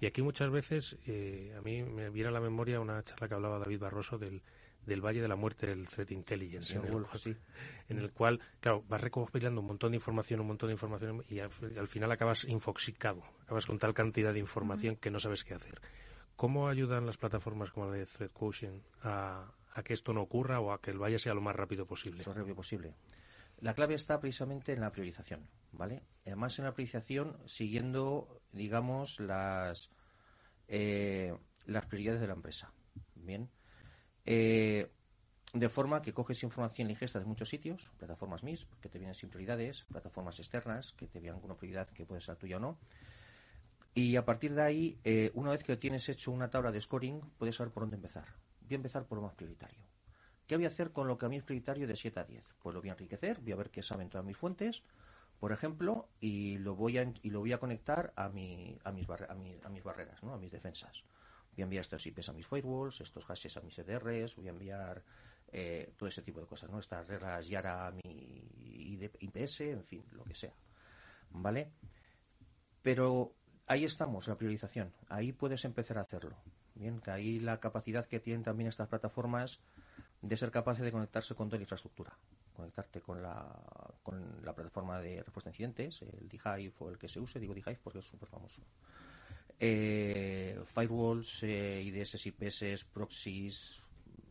Y 0.00 0.06
aquí 0.06 0.22
muchas 0.22 0.50
veces 0.50 0.96
eh, 1.06 1.54
a 1.56 1.60
mí 1.60 1.82
me 1.84 2.10
viene 2.10 2.30
a 2.30 2.32
la 2.32 2.40
memoria 2.40 2.80
una 2.80 3.04
charla 3.04 3.28
que 3.28 3.34
hablaba 3.34 3.58
David 3.58 3.80
Barroso 3.80 4.18
del, 4.18 4.42
del 4.86 5.04
Valle 5.04 5.20
de 5.20 5.28
la 5.28 5.36
Muerte 5.36 5.66
del 5.66 5.86
Threat 5.86 6.10
Intelligence, 6.10 6.74
en, 6.76 6.84
el, 6.84 7.06
en, 7.88 7.98
el, 7.98 8.10
cual, 8.10 8.40
claro, 8.60 8.82
vas 8.88 9.00
recopilando 9.00 9.60
un 9.60 9.66
montón 9.66 9.92
de 9.92 9.96
información, 9.96 10.40
un 10.40 10.48
montón 10.48 10.68
de 10.68 10.72
información 10.72 11.24
y 11.28 11.38
al, 11.38 11.50
final 11.86 12.10
acabas 12.10 12.44
infoxicado, 12.44 13.22
acabas 13.42 13.66
con 13.66 13.78
tal 13.78 13.94
cantidad 13.94 14.32
de 14.32 14.40
información 14.40 14.96
que 14.96 15.10
no 15.10 15.20
sabes 15.20 15.44
qué 15.44 15.54
hacer. 15.54 15.80
¿Cómo 16.34 16.68
ayudan 16.68 17.04
las 17.04 17.18
plataformas 17.18 17.70
como 17.70 17.86
la 17.86 17.92
de 17.92 18.06
Threat 18.06 18.32
Quotient 18.32 18.82
a, 19.02 19.52
que 19.82 19.94
esto 19.94 20.12
no 20.12 20.22
ocurra 20.22 20.60
o 20.60 20.72
a 20.72 20.80
que 20.80 20.90
el 20.90 20.98
valle 20.98 21.18
sea 21.18 21.34
lo 21.34 21.40
más 21.40 21.56
rápido 21.56 21.86
posible? 21.86 22.22
Lo 22.24 22.30
más 22.30 22.36
rápido 22.36 22.56
posible. 22.56 22.94
La 23.60 23.74
clave 23.74 23.94
está 23.94 24.20
precisamente 24.20 24.72
en 24.72 24.80
la 24.80 24.90
priorización, 24.90 25.46
¿vale? 25.72 26.02
Además 26.24 26.58
en 26.58 26.64
la 26.64 26.72
priorización 26.72 27.36
siguiendo, 27.44 28.40
digamos, 28.52 29.20
las, 29.20 29.90
eh, 30.66 31.36
las 31.66 31.86
prioridades 31.86 32.20
de 32.20 32.26
la 32.26 32.34
empresa. 32.34 32.72
Bien, 33.14 33.50
eh, 34.24 34.90
de 35.52 35.68
forma 35.68 36.00
que 36.00 36.12
coges 36.12 36.42
información 36.42 36.90
y 36.90 36.94
de 36.94 37.24
muchos 37.24 37.48
sitios, 37.48 37.90
plataformas 37.98 38.44
MIS, 38.44 38.66
que 38.80 38.88
te 38.88 38.98
vienen 38.98 39.14
sin 39.14 39.30
prioridades, 39.30 39.84
plataformas 39.90 40.38
externas, 40.38 40.92
que 40.92 41.06
te 41.08 41.20
vienen 41.20 41.40
con 41.40 41.50
una 41.50 41.58
prioridad 41.58 41.88
que 41.88 42.06
puede 42.06 42.20
ser 42.20 42.36
tuya 42.36 42.56
o 42.56 42.60
no. 42.60 42.78
Y 43.92 44.14
a 44.14 44.24
partir 44.24 44.54
de 44.54 44.62
ahí, 44.62 45.00
eh, 45.02 45.32
una 45.34 45.50
vez 45.50 45.64
que 45.64 45.76
tienes 45.76 46.08
hecho 46.08 46.30
una 46.30 46.48
tabla 46.48 46.70
de 46.70 46.80
scoring, 46.80 47.20
puedes 47.36 47.56
saber 47.56 47.72
por 47.72 47.82
dónde 47.82 47.96
empezar. 47.96 48.26
Voy 48.70 48.76
a 48.76 48.76
empezar 48.76 49.04
por 49.04 49.18
lo 49.18 49.24
más 49.24 49.34
prioritario. 49.34 49.84
¿Qué 50.46 50.56
voy 50.56 50.64
a 50.64 50.68
hacer 50.68 50.92
con 50.92 51.08
lo 51.08 51.18
que 51.18 51.26
a 51.26 51.28
mí 51.28 51.36
es 51.36 51.42
prioritario 51.42 51.86
de 51.86 51.96
7 51.96 52.20
a 52.20 52.24
10? 52.24 52.44
Pues 52.62 52.72
lo 52.72 52.80
voy 52.80 52.88
a 52.88 52.92
enriquecer, 52.92 53.40
voy 53.40 53.52
a 53.52 53.56
ver 53.56 53.70
qué 53.70 53.82
saben 53.82 54.08
todas 54.08 54.24
mis 54.24 54.36
fuentes, 54.36 54.82
por 55.38 55.52
ejemplo, 55.52 56.08
y 56.20 56.56
lo 56.58 56.76
voy 56.76 56.98
a, 56.98 57.12
y 57.22 57.30
lo 57.30 57.40
voy 57.40 57.52
a 57.52 57.58
conectar 57.58 58.12
a, 58.14 58.28
mi, 58.28 58.78
a, 58.84 58.92
mis, 58.92 59.08
a, 59.10 59.26
a 59.64 59.68
mis 59.68 59.82
barreras, 59.82 60.22
¿no? 60.22 60.32
a 60.34 60.38
mis 60.38 60.52
defensas 60.52 61.04
voy 61.52 61.62
a 61.62 61.64
enviar 61.64 61.82
estos 61.82 62.06
IPs 62.06 62.28
a 62.28 62.32
mis 62.32 62.46
firewalls, 62.46 63.00
estos 63.00 63.24
hashes 63.24 63.56
a 63.56 63.60
mis 63.60 63.78
EDRs, 63.78 64.36
voy 64.36 64.46
a 64.46 64.50
enviar 64.50 65.02
eh, 65.52 65.92
todo 65.96 66.08
ese 66.08 66.22
tipo 66.22 66.40
de 66.40 66.46
cosas, 66.46 66.70
¿no? 66.70 66.78
Estas 66.78 67.06
reglas 67.06 67.48
YARA 67.48 67.88
a 67.88 67.90
mi 67.90 68.00
IPS, 69.18 69.60
en 69.62 69.84
fin, 69.84 70.04
lo 70.12 70.24
que 70.24 70.34
sea. 70.34 70.54
¿Vale? 71.30 71.72
Pero 72.82 73.34
ahí 73.66 73.84
estamos, 73.84 74.28
la 74.28 74.36
priorización. 74.36 74.92
Ahí 75.08 75.32
puedes 75.32 75.64
empezar 75.64 75.98
a 75.98 76.02
hacerlo. 76.02 76.36
Bien, 76.80 76.98
que 76.98 77.10
ahí 77.10 77.38
la 77.38 77.60
capacidad 77.60 78.06
que 78.06 78.20
tienen 78.20 78.42
también 78.42 78.68
estas 78.68 78.88
plataformas 78.88 79.60
de 80.22 80.36
ser 80.36 80.50
capaces 80.50 80.82
de 80.82 80.90
conectarse 80.90 81.34
con 81.34 81.48
toda 81.48 81.58
la 81.58 81.64
infraestructura. 81.64 82.16
Conectarte 82.56 83.02
con 83.02 83.22
la, 83.22 83.46
con 84.02 84.40
la 84.42 84.54
plataforma 84.54 84.98
de 84.98 85.22
respuesta 85.22 85.50
a 85.50 85.52
incidentes, 85.52 86.00
el 86.00 86.28
DHIVE 86.28 86.72
o 86.78 86.88
el 86.88 86.98
que 86.98 87.08
se 87.08 87.20
use, 87.20 87.38
digo 87.38 87.52
DHIVE 87.54 87.78
porque 87.84 87.98
es 87.98 88.06
súper 88.06 88.28
famoso 88.28 88.62
eh, 89.60 90.58
firewalls, 90.64 91.42
eh, 91.42 91.82
IDS, 91.84 92.26
IPS, 92.26 92.86
proxies, 92.86 93.82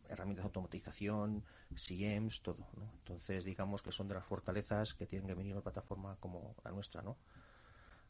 herramientas 0.09 0.43
de 0.43 0.47
automatización, 0.47 1.43
CIEMs, 1.75 2.41
todo. 2.41 2.67
¿no? 2.75 2.89
Entonces, 2.97 3.45
digamos 3.45 3.83
que 3.83 3.91
son 3.91 4.07
de 4.07 4.15
las 4.15 4.25
fortalezas 4.25 4.95
que 4.95 5.05
tienen 5.05 5.27
que 5.27 5.35
venir 5.35 5.53
una 5.53 5.61
plataforma 5.61 6.17
como 6.19 6.55
la 6.65 6.71
nuestra. 6.71 7.03
¿no? 7.03 7.15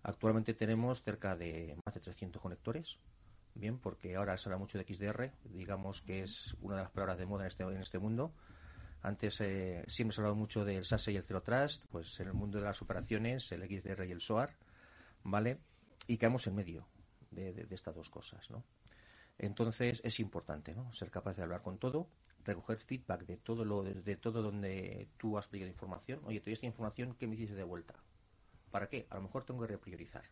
Actualmente 0.04 0.54
tenemos 0.54 1.04
cerca 1.04 1.36
de 1.36 1.78
más 1.86 1.94
de 1.94 2.00
300 2.00 2.42
conectores. 2.42 3.00
Bien, 3.56 3.80
porque 3.80 4.16
ahora 4.16 4.38
se 4.38 4.48
habla 4.48 4.58
mucho 4.58 4.78
de 4.78 4.86
XDR, 4.86 5.34
digamos 5.44 6.02
que 6.02 6.22
es 6.22 6.56
una 6.62 6.76
de 6.76 6.84
las 6.84 6.92
palabras 6.92 7.18
de 7.18 7.26
moda 7.26 7.44
en 7.44 7.48
este, 7.48 7.64
en 7.64 7.82
este 7.82 8.00
mundo. 8.00 8.34
Antes 9.02 9.40
eh, 9.42 9.84
siempre 9.88 10.14
se 10.14 10.22
ha 10.22 10.24
hablado 10.24 10.36
mucho 10.36 10.66
del 10.66 10.86
SASE 10.86 11.14
y 11.14 11.16
el 11.18 11.24
Zero 11.24 11.42
Trust, 11.42 11.86
pues 11.90 12.20
en 12.20 12.28
el 12.28 12.34
mundo 12.34 12.58
de 12.58 12.66
las 12.66 12.82
operaciones, 12.82 13.52
el 13.52 13.62
XDR 13.62 14.06
y 14.06 14.12
el 14.12 14.20
SOAR, 14.20 14.56
¿vale? 15.24 15.60
Y 16.08 16.18
quedamos 16.18 16.48
en 16.48 16.56
medio 16.56 16.88
de, 17.32 17.66
estas 17.70 17.96
dos 17.96 18.10
cosas, 18.10 18.50
¿no? 18.50 18.64
Entonces 19.38 20.02
es 20.04 20.20
importante, 20.20 20.74
¿no? 20.74 20.92
Ser 20.92 21.10
capaz 21.12 21.38
de 21.38 21.44
hablar 21.44 21.62
con 21.62 21.78
todo, 21.78 22.10
recoger 22.44 22.78
feedback 22.80 23.26
de 23.26 23.38
todo 23.38 23.64
lo 23.64 23.84
de, 23.84 24.16
todo 24.18 24.42
donde 24.42 25.08
tú 25.18 25.38
has 25.38 25.48
pedido 25.48 25.68
información. 25.68 26.20
Oye, 26.26 26.40
te 26.42 26.46
doy 26.46 26.54
esta 26.54 26.66
información, 26.66 27.16
¿qué 27.16 27.28
me 27.28 27.38
dices 27.38 27.56
de 27.56 27.64
vuelta? 27.64 27.96
¿Para 28.70 28.90
qué? 28.90 29.08
A 29.10 29.16
lo 29.16 29.22
mejor 29.22 29.46
tengo 29.46 29.62
que 29.62 29.68
repriorizar. 29.68 30.26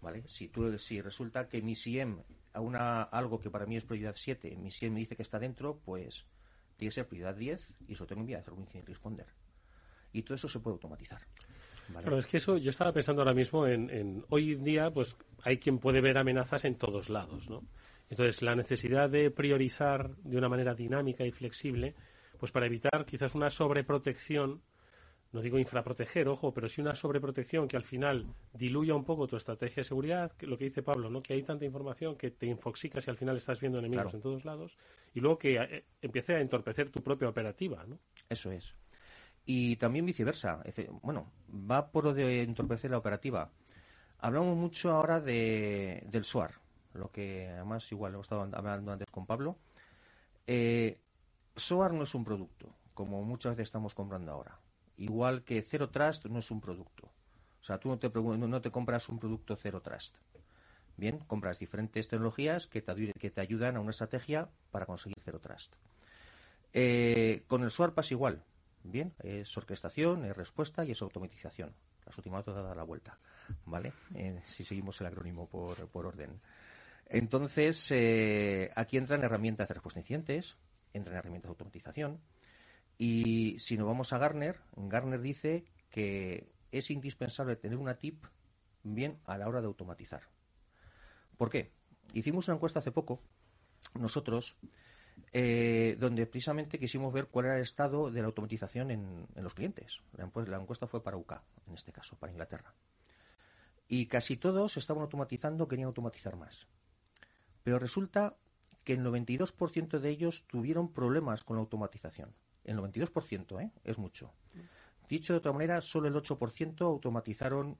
¿Vale? 0.00 0.22
Si 0.28 0.48
tú 0.48 0.78
si 0.78 1.00
resulta 1.00 1.48
que 1.48 1.60
mi 1.60 1.74
SIEM 1.74 2.22
a 2.52 2.60
una 2.60 3.02
algo 3.02 3.40
que 3.40 3.50
para 3.50 3.66
mí 3.66 3.76
es 3.76 3.84
prioridad 3.84 4.14
7, 4.16 4.56
mi 4.56 4.70
SIEM 4.70 4.94
me 4.94 5.00
dice 5.00 5.16
que 5.16 5.22
está 5.22 5.38
dentro, 5.38 5.80
pues 5.84 6.24
tiene 6.76 6.90
que 6.90 6.94
ser 6.94 7.08
prioridad 7.08 7.34
10 7.34 7.74
y 7.88 7.92
eso 7.92 8.06
tengo 8.06 8.20
que 8.20 8.22
enviar 8.22 8.40
hacer 8.40 8.54
un 8.54 8.60
incident 8.60 8.88
responder. 8.88 9.26
Y 10.12 10.22
todo 10.22 10.36
eso 10.36 10.48
se 10.48 10.60
puede 10.60 10.74
automatizar. 10.74 11.20
Pero 11.92 12.18
es 12.18 12.26
que 12.26 12.36
eso, 12.36 12.56
yo 12.58 12.70
estaba 12.70 12.92
pensando 12.92 13.22
ahora 13.22 13.34
mismo 13.34 13.66
en, 13.66 14.24
hoy 14.28 14.52
en 14.52 14.64
día, 14.64 14.90
pues 14.90 15.16
hay 15.42 15.58
quien 15.58 15.78
puede 15.78 16.00
ver 16.00 16.18
amenazas 16.18 16.64
en 16.64 16.76
todos 16.76 17.08
lados, 17.08 17.48
¿no? 17.48 17.62
Entonces, 18.10 18.42
la 18.42 18.54
necesidad 18.54 19.10
de 19.10 19.30
priorizar 19.30 20.14
de 20.16 20.36
una 20.36 20.48
manera 20.48 20.74
dinámica 20.74 21.24
y 21.24 21.30
flexible, 21.30 21.94
pues 22.38 22.52
para 22.52 22.66
evitar 22.66 23.04
quizás 23.06 23.34
una 23.34 23.50
sobreprotección, 23.50 24.62
no 25.32 25.42
digo 25.42 25.58
infraproteger, 25.58 26.26
ojo, 26.28 26.52
pero 26.54 26.68
sí 26.68 26.80
una 26.80 26.94
sobreprotección 26.94 27.68
que 27.68 27.76
al 27.76 27.84
final 27.84 28.26
diluya 28.54 28.94
un 28.94 29.04
poco 29.04 29.26
tu 29.26 29.36
estrategia 29.36 29.82
de 29.82 29.84
seguridad, 29.84 30.32
lo 30.40 30.56
que 30.56 30.64
dice 30.64 30.82
Pablo, 30.82 31.10
¿no? 31.10 31.22
Que 31.22 31.34
hay 31.34 31.42
tanta 31.42 31.66
información 31.66 32.16
que 32.16 32.30
te 32.30 32.46
infoxicas 32.46 33.06
y 33.06 33.10
al 33.10 33.18
final 33.18 33.36
estás 33.36 33.60
viendo 33.60 33.78
enemigos 33.78 34.14
en 34.14 34.22
todos 34.22 34.44
lados, 34.44 34.76
y 35.14 35.20
luego 35.20 35.38
que 35.38 35.56
eh, 35.56 35.84
empiece 36.00 36.34
a 36.34 36.40
entorpecer 36.40 36.90
tu 36.90 37.02
propia 37.02 37.28
operativa, 37.28 37.84
¿no? 37.86 37.98
Eso 38.28 38.50
es. 38.50 38.74
Y 39.44 39.76
también 39.76 40.06
viceversa. 40.06 40.62
Bueno, 41.02 41.30
va 41.48 41.90
por 41.90 42.04
lo 42.04 42.14
de 42.14 42.42
entorpecer 42.42 42.90
la 42.90 42.98
operativa. 42.98 43.50
Hablamos 44.18 44.56
mucho 44.56 44.90
ahora 44.90 45.20
de, 45.20 46.04
del 46.06 46.24
SOAR, 46.24 46.52
lo 46.94 47.10
que 47.10 47.48
además 47.48 47.90
igual 47.92 48.14
hemos 48.14 48.24
estado 48.24 48.42
hablando 48.42 48.92
antes 48.92 49.10
con 49.10 49.26
Pablo. 49.26 49.58
Eh, 50.46 50.98
SOAR 51.54 51.92
no 51.92 52.02
es 52.02 52.14
un 52.14 52.24
producto, 52.24 52.74
como 52.94 53.22
muchas 53.22 53.52
veces 53.52 53.68
estamos 53.68 53.94
comprando 53.94 54.32
ahora. 54.32 54.58
Igual 54.98 55.44
que 55.44 55.62
Zero 55.62 55.90
Trust 55.90 56.26
no 56.26 56.40
es 56.40 56.50
un 56.50 56.60
producto. 56.60 57.06
O 57.06 57.64
sea, 57.64 57.78
tú 57.78 57.88
no 57.88 57.98
te, 57.98 58.10
no 58.10 58.60
te 58.60 58.70
compras 58.70 59.08
un 59.08 59.18
producto 59.18 59.56
Zero 59.56 59.80
Trust. 59.80 60.16
Bien, 60.96 61.18
compras 61.20 61.58
diferentes 61.58 62.08
tecnologías 62.08 62.66
que 62.66 62.82
te, 62.82 63.12
que 63.12 63.30
te 63.30 63.40
ayudan 63.40 63.76
a 63.76 63.80
una 63.80 63.90
estrategia 63.90 64.48
para 64.70 64.86
conseguir 64.86 65.16
Zero 65.24 65.38
Trust. 65.38 65.74
Eh, 66.72 67.44
con 67.46 67.62
el 67.62 67.70
SOAR 67.70 67.94
pasa 67.94 68.14
igual. 68.14 68.44
Bien, 68.82 69.14
es 69.22 69.56
orquestación, 69.56 70.24
es 70.24 70.36
respuesta 70.36 70.84
y 70.84 70.92
es 70.92 71.02
automatización. 71.02 71.74
Las 72.06 72.16
últimas 72.16 72.44
dos 72.44 72.54
dar 72.54 72.76
la 72.76 72.84
vuelta, 72.84 73.18
¿vale? 73.66 73.92
Eh, 74.14 74.40
si 74.44 74.64
seguimos 74.64 75.00
el 75.00 75.08
acrónimo 75.08 75.46
por, 75.46 75.88
por 75.88 76.06
orden. 76.06 76.40
Entonces, 77.06 77.90
eh, 77.90 78.70
aquí 78.74 78.96
entran 78.96 79.22
herramientas 79.22 79.68
de 79.68 79.74
respuesta 79.74 80.00
incidentes, 80.00 80.56
entran 80.92 81.16
herramientas 81.16 81.48
de 81.48 81.52
automatización. 81.52 82.20
Y 82.98 83.58
si 83.60 83.78
nos 83.78 83.86
vamos 83.86 84.12
a 84.12 84.18
Garner, 84.18 84.60
Garner 84.76 85.20
dice 85.20 85.64
que 85.90 86.50
es 86.72 86.90
indispensable 86.90 87.56
tener 87.56 87.78
una 87.78 87.94
tip 87.94 88.24
bien 88.82 89.20
a 89.24 89.38
la 89.38 89.48
hora 89.48 89.60
de 89.60 89.68
automatizar. 89.68 90.22
¿Por 91.36 91.48
qué? 91.48 91.72
Hicimos 92.12 92.48
una 92.48 92.56
encuesta 92.56 92.80
hace 92.80 92.90
poco, 92.90 93.20
nosotros, 93.94 94.56
eh, 95.32 95.96
donde 96.00 96.26
precisamente 96.26 96.78
quisimos 96.78 97.12
ver 97.12 97.28
cuál 97.28 97.46
era 97.46 97.56
el 97.56 97.62
estado 97.62 98.10
de 98.10 98.20
la 98.20 98.26
automatización 98.26 98.90
en, 98.90 99.26
los 99.36 99.54
clientes. 99.54 100.00
La, 100.16 100.24
encuesta 100.56 100.86
fue 100.86 101.02
para 101.02 101.16
UK, 101.16 101.34
en 101.66 101.74
este 101.74 101.92
caso, 101.92 102.16
para 102.16 102.32
Inglaterra. 102.32 102.74
Y 103.86 104.06
casi 104.06 104.36
todos 104.36 104.76
estaban 104.76 105.02
automatizando, 105.02 105.68
querían 105.68 105.86
automatizar 105.86 106.36
más. 106.36 106.66
Pero 107.62 107.78
resulta 107.78 108.36
que 108.84 108.94
el 108.94 109.04
92% 109.04 109.98
de 109.98 110.08
ellos 110.10 110.46
tuvieron 110.46 110.92
problemas 110.92 111.44
con 111.44 111.56
la 111.56 111.60
automatización. 111.60 112.34
El 112.68 112.76
92%, 112.76 113.62
¿eh? 113.62 113.70
Es 113.82 113.96
mucho. 113.96 114.30
Dicho 115.08 115.32
de 115.32 115.38
otra 115.38 115.52
manera, 115.52 115.80
solo 115.80 116.06
el 116.06 116.14
8% 116.14 116.82
automatizaron 116.82 117.78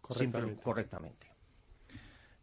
correctamente. 0.00 0.62
correctamente. 0.62 1.26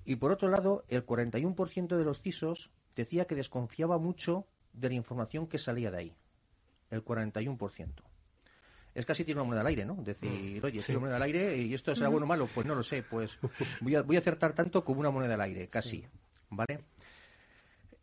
Y 0.04 0.18
por 0.18 0.34
otro 0.34 0.50
lado, 0.50 0.84
el 0.90 1.06
41% 1.06 1.96
de 1.96 2.04
los 2.04 2.20
CISOs 2.20 2.70
decía 2.98 3.26
que 3.26 3.36
desconfiaba 3.36 3.98
mucho 3.98 4.46
de 4.74 4.90
la 4.90 4.96
información 4.96 5.48
que 5.48 5.58
salía 5.58 5.90
de 5.90 5.98
ahí. 5.98 6.16
El 6.92 7.06
41%. 7.06 7.88
Es 8.94 9.06
casi 9.06 9.24
tiene 9.24 9.40
una 9.40 9.48
moneda 9.48 9.62
al 9.62 9.68
aire, 9.68 9.86
¿no? 9.86 9.96
Decir, 9.96 10.60
oye, 10.66 10.82
tiene 10.82 10.98
una 10.98 11.00
moneda 11.00 11.16
al 11.16 11.24
aire 11.24 11.58
y 11.58 11.74
esto 11.74 11.96
será 11.96 12.10
bueno 12.10 12.26
o 12.26 12.28
malo. 12.28 12.50
Pues 12.54 12.68
no 12.68 12.76
lo 12.76 12.84
sé, 12.84 13.04
pues 13.04 13.40
voy 13.80 13.96
a, 13.96 14.02
voy 14.02 14.18
a 14.18 14.20
acertar 14.20 14.52
tanto 14.52 14.84
como 14.84 15.00
una 15.00 15.12
moneda 15.12 15.36
al 15.36 15.42
aire, 15.42 15.70
casi. 15.70 16.06
¿Vale? 16.50 16.84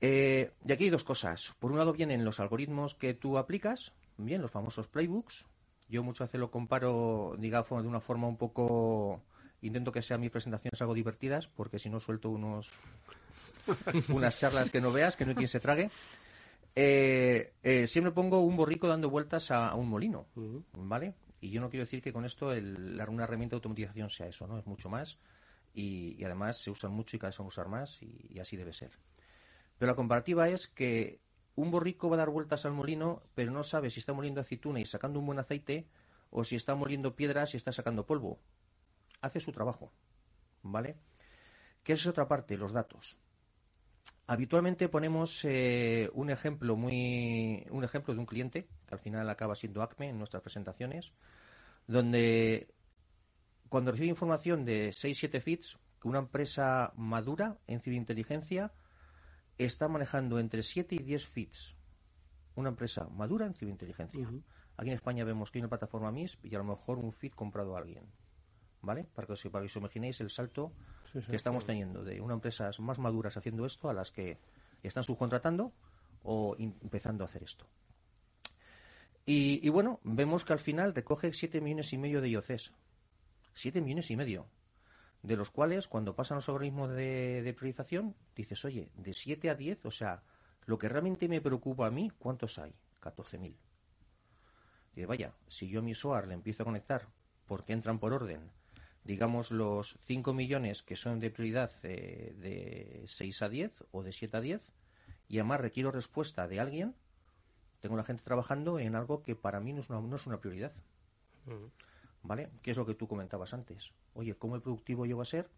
Eh, 0.01 0.53
y 0.67 0.73
aquí 0.73 0.85
hay 0.85 0.91
dos 0.91 1.05
cosas. 1.05 1.55
Por 1.59 1.73
un 1.73 1.79
lado 1.79 1.93
vienen 1.93 2.25
los 2.25 2.41
algoritmos 2.41 2.95
que 2.95 3.15
tú 3.15 3.39
aplicas, 3.39 3.93
bien, 4.19 4.43
los 4.43 4.51
famosos 4.51 4.89
playbooks. 4.89 5.47
Yo 5.89 6.03
muchas 6.03 6.29
veces 6.29 6.41
lo 6.41 6.51
comparo, 6.51 7.37
digamos, 7.39 7.83
de 7.83 7.89
una 7.89 8.01
forma 8.01 8.27
un 8.29 8.37
poco... 8.37 9.23
Intento 9.63 9.91
que 9.91 10.03
sean 10.03 10.21
mis 10.21 10.31
presentaciones 10.31 10.81
algo 10.83 10.93
divertidas, 10.95 11.49
porque 11.49 11.79
si 11.79 11.89
no 11.89 11.99
suelto 11.99 12.29
unos 12.29 12.71
unas 14.09 14.39
charlas 14.39 14.71
que 14.71 14.81
no 14.81 14.93
veas, 14.93 15.17
que 15.17 15.25
no 15.25 15.31
hay 15.31 15.37
quien 15.37 15.49
se 15.49 15.61
trague. 15.61 15.91
Eh, 16.75 17.53
eh, 17.63 17.87
siempre 17.87 18.13
pongo 18.13 18.41
un 18.41 18.57
borrico 18.57 18.87
dando 18.87 19.09
vueltas 19.09 19.51
a, 19.51 19.69
a 19.71 19.75
un 19.75 19.89
molino, 19.89 20.27
¿vale? 20.75 21.15
Y 21.41 21.51
yo 21.51 21.61
no 21.61 21.71
quiero 21.71 21.85
decir 21.85 22.03
que 22.03 22.13
con 22.13 22.25
esto 22.25 22.53
el, 22.53 22.97
la- 22.99 23.07
una 23.09 23.25
herramienta 23.25 23.55
de 23.55 23.59
automatización 23.59 24.11
sea 24.11 24.27
eso, 24.27 24.47
¿no? 24.47 24.59
Es 24.59 24.67
mucho 24.67 24.89
más 24.91 25.19
y, 25.75 26.17
y 26.21 26.25
además 26.25 26.59
se 26.59 26.71
usan 26.71 26.93
mucho 26.93 27.17
y 27.17 27.19
cada 27.19 27.29
vez 27.31 27.37
se 27.37 27.43
van 27.43 27.47
a 27.47 27.49
usar 27.49 27.69
más 27.69 28.03
y, 28.03 28.15
y 28.31 28.39
así 28.41 28.57
debe 28.57 28.73
ser. 28.75 28.91
Pero 29.79 29.93
la 29.93 29.97
comparativa 29.97 30.49
es 30.49 30.69
que 30.69 31.21
un 31.55 31.71
borrico 31.71 32.09
va 32.09 32.17
a 32.17 32.19
dar 32.19 32.31
vueltas 32.31 32.67
al 32.67 32.73
molino, 32.73 33.23
pero 33.35 33.51
no 33.51 33.63
sabe 33.63 33.91
si 33.91 34.01
está 34.01 34.13
moliendo 34.13 34.41
aceituna 34.41 34.81
y 34.81 34.87
sacando 34.87 35.19
un 35.19 35.27
buen 35.27 35.39
aceite 35.39 35.87
o 36.31 36.45
si 36.45 36.57
está 36.57 36.75
moliendo 36.75 37.17
piedras 37.17 37.55
y 37.55 37.57
está 37.57 37.73
sacando 37.73 38.07
polvo. 38.07 38.39
Hace 39.21 39.41
su 39.41 39.53
trabajo, 39.53 39.93
¿vale? 40.63 40.97
¿Qué 41.83 41.95
es 41.95 42.07
otra 42.07 42.29
parte? 42.29 42.57
Los 42.57 42.73
datos. 42.73 43.17
Habitualmente 44.27 44.89
ponemos 44.89 45.45
eh, 45.45 46.11
un 46.13 46.31
ejemplo 46.31 46.77
muy 46.77 47.65
un 47.71 47.85
ejemplo 47.85 48.13
de 48.13 48.21
un 48.21 48.27
cliente 48.27 48.67
que 48.87 48.95
al 48.95 48.99
final 48.99 49.29
acaba 49.31 49.55
siendo 49.55 49.83
Acme 49.83 50.09
en 50.09 50.19
nuestras 50.19 50.43
presentaciones, 50.43 51.13
donde 51.87 52.69
cuando 53.69 53.93
recibe 53.93 54.09
información 54.09 54.65
de 54.65 54.91
6-7 54.91 55.41
feeds, 55.41 55.79
que 56.01 56.09
una 56.09 56.19
empresa 56.19 56.93
madura 56.97 57.57
en 57.67 57.81
ciberinteligencia 57.81 58.73
está 59.59 59.89
manejando 59.89 60.39
entre 60.39 60.63
7 60.63 60.95
y 60.95 60.99
10 60.99 61.27
feeds. 61.27 61.75
Una 62.55 62.71
empresa 62.71 63.09
madura 63.09 63.47
en 63.47 63.55
ciberinteligencia. 63.55 64.29
Aquí 64.77 64.89
en 64.91 64.97
España 64.97 65.25
vemos 65.25 65.51
que 65.51 65.59
hay 65.59 65.63
una 65.63 65.69
plataforma 65.71 66.11
MISP 66.13 66.45
y 66.47 66.55
a 66.55 66.59
lo 66.59 66.65
mejor 66.65 66.99
un 66.99 67.13
feed 67.13 67.33
comprado 67.33 67.77
a 67.77 67.81
alguien. 67.81 68.05
¿Vale? 68.83 69.05
Para 69.05 69.27
que 69.27 69.33
os, 69.33 69.43
para 69.45 69.63
que 69.63 69.67
os 69.67 69.77
imaginéis 69.77 70.21
el 70.21 70.31
salto 70.31 70.73
Sí, 71.13 71.21
sí. 71.21 71.31
que 71.31 71.37
estamos 71.37 71.65
teniendo 71.65 72.05
de 72.05 72.21
unas 72.21 72.37
empresas 72.37 72.79
más 72.81 72.99
maduras 72.99 73.37
haciendo 73.37 73.65
esto 73.65 73.89
a 73.89 73.95
las 73.95 74.11
que 74.11 74.39
están 74.83 75.03
subcontratando 75.05 75.73
o 76.23 76.55
empezando 76.59 77.25
a 77.25 77.27
hacer 77.29 77.43
esto. 77.43 77.67
Y, 79.25 79.61
y 79.67 79.69
bueno, 79.71 80.01
vemos 80.05 80.45
que 80.45 80.53
al 80.53 80.59
final 80.61 80.95
recoge 80.95 81.33
7 81.33 81.61
millones 81.61 81.93
y 81.93 81.99
medio 81.99 82.21
de 82.21 82.29
IOCs. 82.31 82.73
7 83.55 83.81
millones 83.81 84.11
y 84.11 84.17
medio. 84.17 84.47
De 85.23 85.37
los 85.37 85.51
cuales, 85.51 85.89
cuando 85.89 86.15
pasan 86.15 86.37
los 86.37 86.49
algoritmos 86.49 86.91
de, 86.91 87.43
de 87.43 87.55
priorización, 87.55 88.15
dices, 88.35 88.65
oye, 88.65 88.91
de 88.97 89.13
7 89.13 89.51
a 89.51 89.55
10, 89.55 89.87
o 89.87 89.91
sea, 89.91 90.23
lo 90.67 90.79
que 90.79 90.89
realmente 90.89 91.29
me 91.29 91.41
preocupa 91.41 91.87
a 91.87 91.91
mí, 91.91 92.11
¿cuántos 92.19 92.59
hay? 92.59 92.75
14.000. 93.01 93.55
Y 94.97 95.05
vaya, 95.05 95.33
si 95.47 95.69
yo 95.69 95.81
a 95.81 95.83
mi 95.83 95.95
SOAR 95.95 96.27
le 96.27 96.35
empiezo 96.35 96.63
a 96.63 96.67
conectar 96.67 97.07
porque 97.47 97.73
entran 97.73 97.99
por 97.99 98.13
orden, 98.13 98.51
digamos 99.05 99.51
los 99.51 99.99
5 100.07 100.33
millones 100.33 100.83
que 100.83 100.97
son 100.97 101.21
de 101.21 101.31
prioridad 101.31 101.71
eh, 101.83 102.35
de 102.39 103.05
6 103.07 103.43
a 103.43 103.49
10 103.49 103.85
o 103.93 104.03
de 104.03 104.13
7 104.13 104.37
a 104.37 104.41
10, 104.41 104.73
y 105.29 105.39
además 105.39 105.61
requiero 105.61 105.93
respuesta 105.93 106.49
de 106.49 106.61
alguien, 106.61 106.95
tengo 107.81 107.97
la 107.97 108.05
gente 108.05 108.23
trabajando 108.23 108.79
en 108.79 108.97
algo 108.97 109.23
que 109.23 109.37
para 109.37 109.61
mí 109.61 109.73
no 109.73 109.81
es 109.81 109.91
una, 109.91 110.01
no 110.01 110.17
es 110.17 110.27
una 110.27 110.41
prioridad. 110.41 110.73
¿Vale? 112.27 112.51
¿Qué 112.61 112.73
es 112.73 112.77
lo 112.77 112.85
que 112.85 112.95
tú 112.95 113.07
comentabas 113.07 113.55
antes? 113.55 113.93
Oye, 114.15 114.35
¿cómo 114.35 114.59
productivo 114.61 115.07
yo 115.07 115.17
va 115.17 115.23
a 115.23 115.27
ser? 115.27 115.49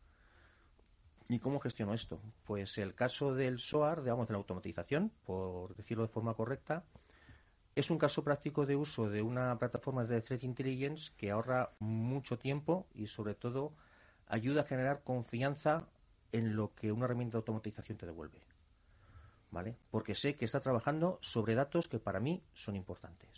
¿Y 1.29 1.39
cómo 1.39 1.61
gestiono 1.61 1.95
esto? 1.95 2.21
Pues 2.45 2.77
el 2.79 2.95
caso 2.95 3.35
del 3.35 3.59
SOAR, 3.59 4.03
digamos, 4.03 4.29
de 4.29 4.33
la 4.33 4.39
automatización, 4.39 5.11
por 5.25 5.75
decirlo 5.77 6.03
de 6.03 6.13
forma 6.13 6.35
correcta, 6.35 6.85
es 7.75 7.91
un 7.91 7.99
caso 7.99 8.23
práctico 8.23 8.67
de 8.67 8.77
uso 8.77 9.09
de 9.09 9.23
una 9.23 9.59
plataforma 9.59 10.05
de 10.05 10.21
Threat 10.21 10.43
Intelligence 10.43 11.13
que 11.17 11.31
ahorra 11.31 11.71
mucho 11.79 12.39
tiempo 12.39 12.87
y 12.95 13.07
sobre 13.07 13.35
todo 13.35 13.73
ayuda 14.27 14.63
a 14.63 14.67
generar 14.67 15.03
confianza 15.05 15.89
en 16.33 16.55
lo 16.55 16.75
que 16.75 16.93
una 16.93 17.07
herramienta 17.07 17.37
de 17.37 17.39
automatización 17.39 17.97
te 17.97 18.07
devuelve. 18.07 18.43
¿Vale? 19.51 19.77
Porque 19.91 20.15
sé 20.15 20.37
que 20.37 20.45
está 20.45 20.61
trabajando 20.61 21.19
sobre 21.23 21.55
datos 21.55 21.89
que 21.89 21.99
para 21.99 22.21
mí 22.21 22.43
son 22.53 22.77
importantes. 22.77 23.38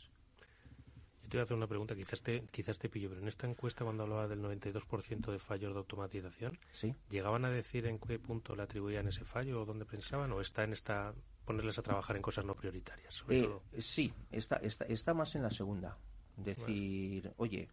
Te 1.30 1.36
voy 1.36 1.42
a 1.42 1.44
hacer 1.44 1.56
una 1.56 1.68
pregunta, 1.68 1.94
quizás 1.94 2.20
te, 2.22 2.42
quizás 2.50 2.76
te 2.76 2.88
pillo, 2.88 3.08
pero 3.08 3.20
en 3.20 3.28
esta 3.28 3.46
encuesta 3.46 3.84
cuando 3.84 4.02
hablaba 4.02 4.26
del 4.26 4.42
92% 4.42 5.30
de 5.30 5.38
fallos 5.38 5.72
de 5.72 5.78
automatización, 5.78 6.58
¿Sí? 6.72 6.92
¿llegaban 7.08 7.44
a 7.44 7.50
decir 7.50 7.86
en 7.86 8.00
qué 8.00 8.18
punto 8.18 8.56
le 8.56 8.64
atribuían 8.64 9.06
ese 9.06 9.24
fallo 9.24 9.62
o 9.62 9.64
dónde 9.64 9.84
pensaban? 9.84 10.32
¿O 10.32 10.40
está 10.40 10.64
en 10.64 10.72
esta 10.72 11.14
ponerles 11.44 11.78
a 11.78 11.82
trabajar 11.82 12.16
en 12.16 12.22
cosas 12.22 12.44
no 12.44 12.56
prioritarias? 12.56 13.14
Sobre 13.14 13.38
Eh, 13.38 13.42
todo? 13.42 13.62
sí, 13.78 14.12
está, 14.32 14.56
está, 14.56 14.86
está 14.86 15.14
más 15.14 15.36
en 15.36 15.42
la 15.42 15.50
segunda. 15.50 15.96
Decir, 16.36 17.32
oye, 17.36 17.68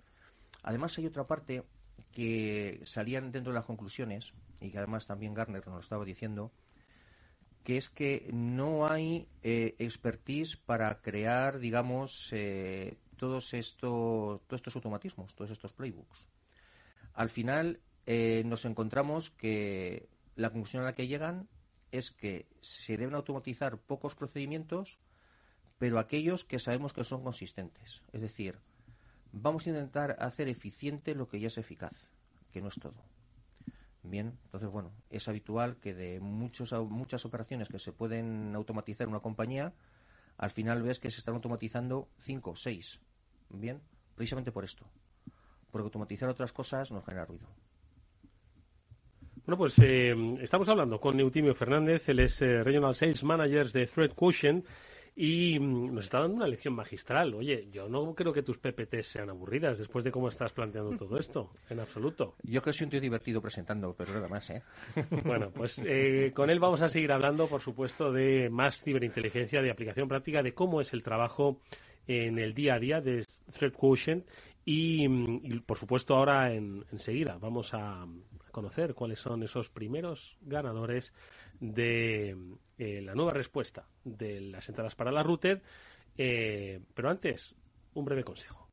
además 0.62 0.96
hay 1.00 1.08
otra 1.08 1.26
parte 1.26 1.64
que 2.12 2.80
salían 2.84 3.32
dentro 3.32 3.52
de 3.54 3.58
las 3.58 3.66
conclusiones, 3.66 4.34
y 4.62 4.70
que 4.70 4.78
además 4.78 5.08
también 5.08 5.34
Garner 5.34 5.66
nos 5.68 5.84
estaba 5.84 6.06
diciendo, 6.06 6.52
que 7.64 7.78
es 7.78 7.90
que 7.90 8.30
no 8.32 8.88
hay 8.88 9.28
eh, 9.42 9.74
expertise 9.80 10.58
para 10.58 11.02
crear, 11.02 11.58
digamos, 11.58 12.30
eh, 12.34 12.98
todos, 13.18 13.54
estos, 13.54 14.76
automatismos, 14.76 15.34
todos 15.36 15.52
estos 15.52 15.74
playbooks. 15.74 16.28
Al 17.14 17.30
final 17.30 17.80
eh, 18.06 18.44
nos 18.46 18.66
encontramos 18.66 19.32
que 19.32 20.08
la 20.36 20.50
conclusión 20.50 20.84
a 20.84 20.88
la 20.88 20.96
que 20.96 21.08
llegan 21.08 21.50
es 21.92 22.12
que 22.12 22.48
se 22.62 22.98
deben 22.98 23.16
automatizar 23.16 23.78
pocos 23.78 24.16
procedimientos, 24.16 25.00
pero 25.78 26.00
aquellos 26.00 26.46
que 26.46 26.60
sabemos 26.60 26.94
que 26.94 27.04
son 27.04 27.24
consistentes. 27.24 28.02
Es 28.14 28.22
decir, 28.22 28.60
vamos 29.32 29.68
a 29.68 29.70
intentar 29.70 30.16
hacer 30.20 30.48
eficiente 30.48 31.16
lo 31.16 31.28
que 31.28 31.40
ya 31.40 31.48
es 31.48 31.58
eficaz, 31.58 32.08
que 32.52 32.62
no 32.62 32.70
es 32.70 32.76
todo. 32.80 33.04
Bien, 34.04 34.38
entonces, 34.46 34.70
bueno, 34.70 34.94
es 35.10 35.28
habitual 35.28 35.78
que 35.78 35.94
de 35.94 36.20
muchos, 36.20 36.72
muchas 36.90 37.26
operaciones 37.26 37.68
que 37.68 37.80
se 37.80 37.92
pueden 37.92 38.56
automatizar 38.56 39.06
en 39.06 39.12
una 39.12 39.20
compañía, 39.20 39.74
al 40.38 40.52
final 40.52 40.82
ves 40.82 41.00
que 41.00 41.12
se 41.12 41.18
están 41.18 41.36
automatizando 41.36 42.08
cinco 42.20 42.52
o 42.52 42.56
seis. 42.56 43.02
Bien, 43.50 43.82
precisamente 44.16 44.52
por 44.52 44.64
esto. 44.64 44.86
Porque 45.72 45.86
automatizar 45.86 46.30
otras 46.30 46.54
cosas 46.54 46.92
nos 46.92 47.06
genera 47.06 47.26
ruido. 47.26 47.48
Bueno, 49.46 49.58
pues 49.58 49.80
eh, 49.80 50.14
estamos 50.42 50.68
hablando 50.68 51.00
con 51.00 51.16
Neutimio 51.16 51.56
Fernández, 51.56 52.10
él 52.10 52.20
es 52.20 52.42
eh, 52.42 52.64
Regional 52.64 52.94
Sales 52.94 53.24
Manager 53.24 53.72
de 53.72 53.86
Threat 53.86 54.14
Quotient 54.14 54.66
y 55.20 55.58
mm, 55.58 55.96
nos 55.96 56.06
está 56.06 56.20
dando 56.20 56.36
una 56.36 56.48
lección 56.48 56.76
magistral. 56.76 57.34
Oye, 57.34 57.68
yo 57.72 57.90
no 57.90 58.14
creo 58.14 58.32
que 58.32 58.44
tus 58.44 58.60
PPTs 58.60 59.08
sean 59.08 59.30
aburridas 59.30 59.80
después 59.80 60.06
de 60.06 60.12
cómo 60.12 60.30
estás 60.30 60.54
planteando 60.54 60.96
todo 60.96 61.18
esto, 61.18 61.50
en 61.70 61.80
absoluto. 61.80 62.36
Yo 62.44 62.62
creo 62.62 62.72
que 62.72 62.78
soy 62.78 62.86
un 62.86 62.92
tío 62.92 63.02
divertido 63.02 63.42
presentando, 63.42 63.96
pero 63.98 64.14
nada 64.14 64.28
más, 64.28 64.50
¿eh? 64.52 64.62
Bueno, 65.26 65.50
pues 65.50 65.82
eh, 65.84 66.32
con 66.36 66.52
él 66.52 66.60
vamos 66.60 66.82
a 66.82 66.90
seguir 66.90 67.12
hablando, 67.12 67.48
por 67.48 67.62
supuesto, 67.62 68.12
de 68.12 68.50
más 68.50 68.84
ciberinteligencia, 68.84 69.62
de 69.62 69.72
aplicación 69.72 70.08
práctica, 70.08 70.44
de 70.44 70.54
cómo 70.54 70.82
es 70.82 70.94
el 70.94 71.02
trabajo 71.02 71.62
en 72.08 72.40
el 72.40 72.54
día 72.54 72.76
a 72.76 72.80
día 72.80 73.02
de 73.02 73.26
Threat 73.52 73.74
Quotient 73.74 74.26
y, 74.66 75.08
mm, 75.08 75.62
por 75.66 75.78
supuesto, 75.78 76.16
ahora 76.16 76.54
en, 76.54 76.86
enseguida 76.92 77.38
vamos 77.40 77.74
a 77.74 78.06
conocer 78.52 78.94
cuáles 78.96 79.20
son 79.20 79.44
esos 79.44 79.70
primeros 79.70 80.38
ganadores 80.42 81.14
de 81.60 82.36
eh, 82.78 83.02
la 83.02 83.16
nueva 83.16 83.32
respuesta 83.32 83.88
de 84.04 84.42
las 84.42 84.68
entradas 84.68 84.96
para 84.96 85.12
la 85.12 85.24
Routed. 85.24 85.62
Eh, 86.18 86.80
pero 86.94 87.10
antes, 87.10 87.56
un 87.94 88.06
breve 88.06 88.24
consejo. 88.24 88.68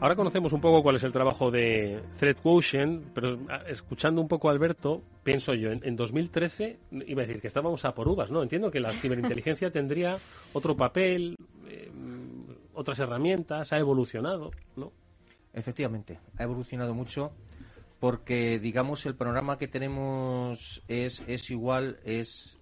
Ahora 0.00 0.14
conocemos 0.14 0.52
un 0.52 0.60
poco 0.60 0.80
cuál 0.80 0.94
es 0.94 1.02
el 1.02 1.12
trabajo 1.12 1.50
de 1.50 2.00
Threat 2.20 2.40
Quotient, 2.40 3.02
pero 3.12 3.36
ah, 3.48 3.62
escuchando 3.66 4.20
un 4.20 4.28
poco 4.28 4.48
a 4.48 4.52
Alberto, 4.52 5.02
pienso 5.24 5.54
yo, 5.54 5.72
en, 5.72 5.80
en 5.82 5.96
2013 5.96 6.78
iba 7.08 7.22
a 7.22 7.26
decir 7.26 7.40
que 7.40 7.48
estábamos 7.48 7.84
a 7.84 7.94
por 7.94 8.06
uvas, 8.06 8.30
¿no? 8.30 8.40
Entiendo 8.40 8.70
que 8.70 8.78
la 8.78 8.92
ciberinteligencia 8.92 9.72
tendría 9.72 10.16
otro 10.52 10.76
papel, 10.76 11.34
eh, 11.66 11.90
otras 12.74 13.00
herramientas, 13.00 13.72
ha 13.72 13.78
evolucionado, 13.78 14.52
¿no? 14.76 14.92
Efectivamente, 15.52 16.20
ha 16.36 16.44
evolucionado 16.44 16.94
mucho 16.94 17.32
porque, 17.98 18.60
digamos, 18.60 19.04
el 19.04 19.16
panorama 19.16 19.58
que 19.58 19.66
tenemos 19.66 20.84
es, 20.86 21.24
es 21.26 21.50
igual, 21.50 21.98
es 22.04 22.56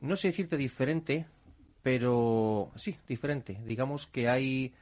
no 0.00 0.14
sé 0.14 0.28
decirte 0.28 0.56
diferente, 0.56 1.26
pero 1.82 2.70
sí, 2.76 2.96
diferente. 3.08 3.60
Digamos 3.64 4.06
que 4.06 4.28
hay 4.28 4.72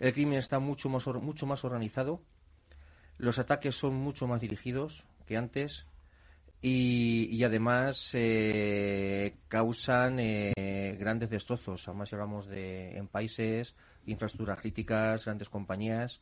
el 0.00 0.12
crimen 0.12 0.38
está 0.38 0.58
mucho 0.58 0.88
más 0.88 1.06
mucho 1.06 1.46
más 1.46 1.64
organizado, 1.64 2.20
los 3.18 3.38
ataques 3.38 3.76
son 3.76 3.94
mucho 3.94 4.26
más 4.26 4.40
dirigidos 4.40 5.06
que 5.26 5.36
antes 5.36 5.86
y, 6.62 7.42
además 7.42 8.10
eh, 8.12 9.36
causan 9.48 10.18
eh, 10.20 10.96
grandes 10.98 11.30
destrozos. 11.30 11.88
Además, 11.88 12.08
si 12.08 12.14
hablamos 12.14 12.46
de 12.46 12.96
en 12.96 13.08
países, 13.08 13.74
infraestructuras 14.06 14.60
críticas, 14.60 15.24
grandes 15.24 15.48
compañías. 15.48 16.20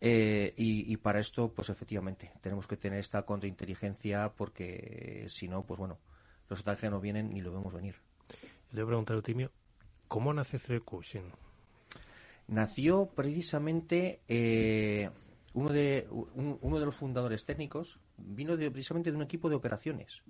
Eh, 0.00 0.52
y, 0.56 0.96
para 0.96 1.20
esto, 1.20 1.52
pues 1.52 1.68
efectivamente, 1.68 2.32
tenemos 2.40 2.66
que 2.66 2.76
tener 2.76 2.98
esta 2.98 3.22
contrainteligencia 3.22 4.32
porque 4.36 5.26
si 5.28 5.46
no, 5.46 5.64
pues 5.64 5.78
bueno, 5.78 5.98
los 6.48 6.60
ataques 6.60 6.90
no 6.90 7.00
vienen 7.00 7.30
ni 7.30 7.40
lo 7.40 7.52
vemos 7.52 7.72
venir. 7.72 7.94
Le 8.72 8.82
voy 8.82 8.82
a 8.82 8.86
preguntar, 8.86 9.14
Eutimio, 9.14 9.52
¿cómo 10.08 10.34
nace 10.34 10.80
Cushing? 10.80 11.30
Nació 12.52 13.06
precisamente 13.06 14.20
uno 15.54 15.72
de, 15.72 16.06
uno 16.10 16.78
de 16.78 16.84
los 16.84 16.96
fundadores 16.96 17.46
técnicos 17.46 17.98
vino 18.18 18.56
precisamente 18.56 19.10
de 19.10 19.16
un 19.16 19.22
equipo 19.22 19.48
de 19.48 19.56
operaciones. 19.56 20.22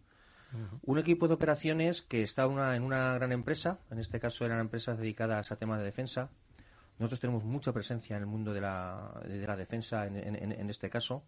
Un 0.83 0.99
equipo 0.99 1.27
de 1.27 1.35
operaciones 1.35 2.03
que 2.03 2.23
está 2.23 2.47
una, 2.47 2.77
en 2.77 2.85
una 2.85 3.15
gran 3.15 3.33
empresa, 3.33 3.81
en 3.91 3.99
este 3.99 4.21
caso 4.21 4.45
eran 4.45 4.61
empresas 4.61 4.99
dedicadas 4.99 5.51
a 5.51 5.57
temas 5.57 5.81
de 5.81 5.85
defensa. 5.87 6.31
Nosotros 7.01 7.19
tenemos 7.19 7.43
mucha 7.43 7.73
presencia 7.73 8.17
en 8.17 8.23
el 8.23 8.29
mundo 8.29 8.53
de 8.53 8.61
la, 8.61 9.21
de 9.27 9.45
la 9.45 9.57
defensa 9.57 10.07
en, 10.07 10.17
en, 10.17 10.71
este 10.71 10.89
caso. 10.89 11.25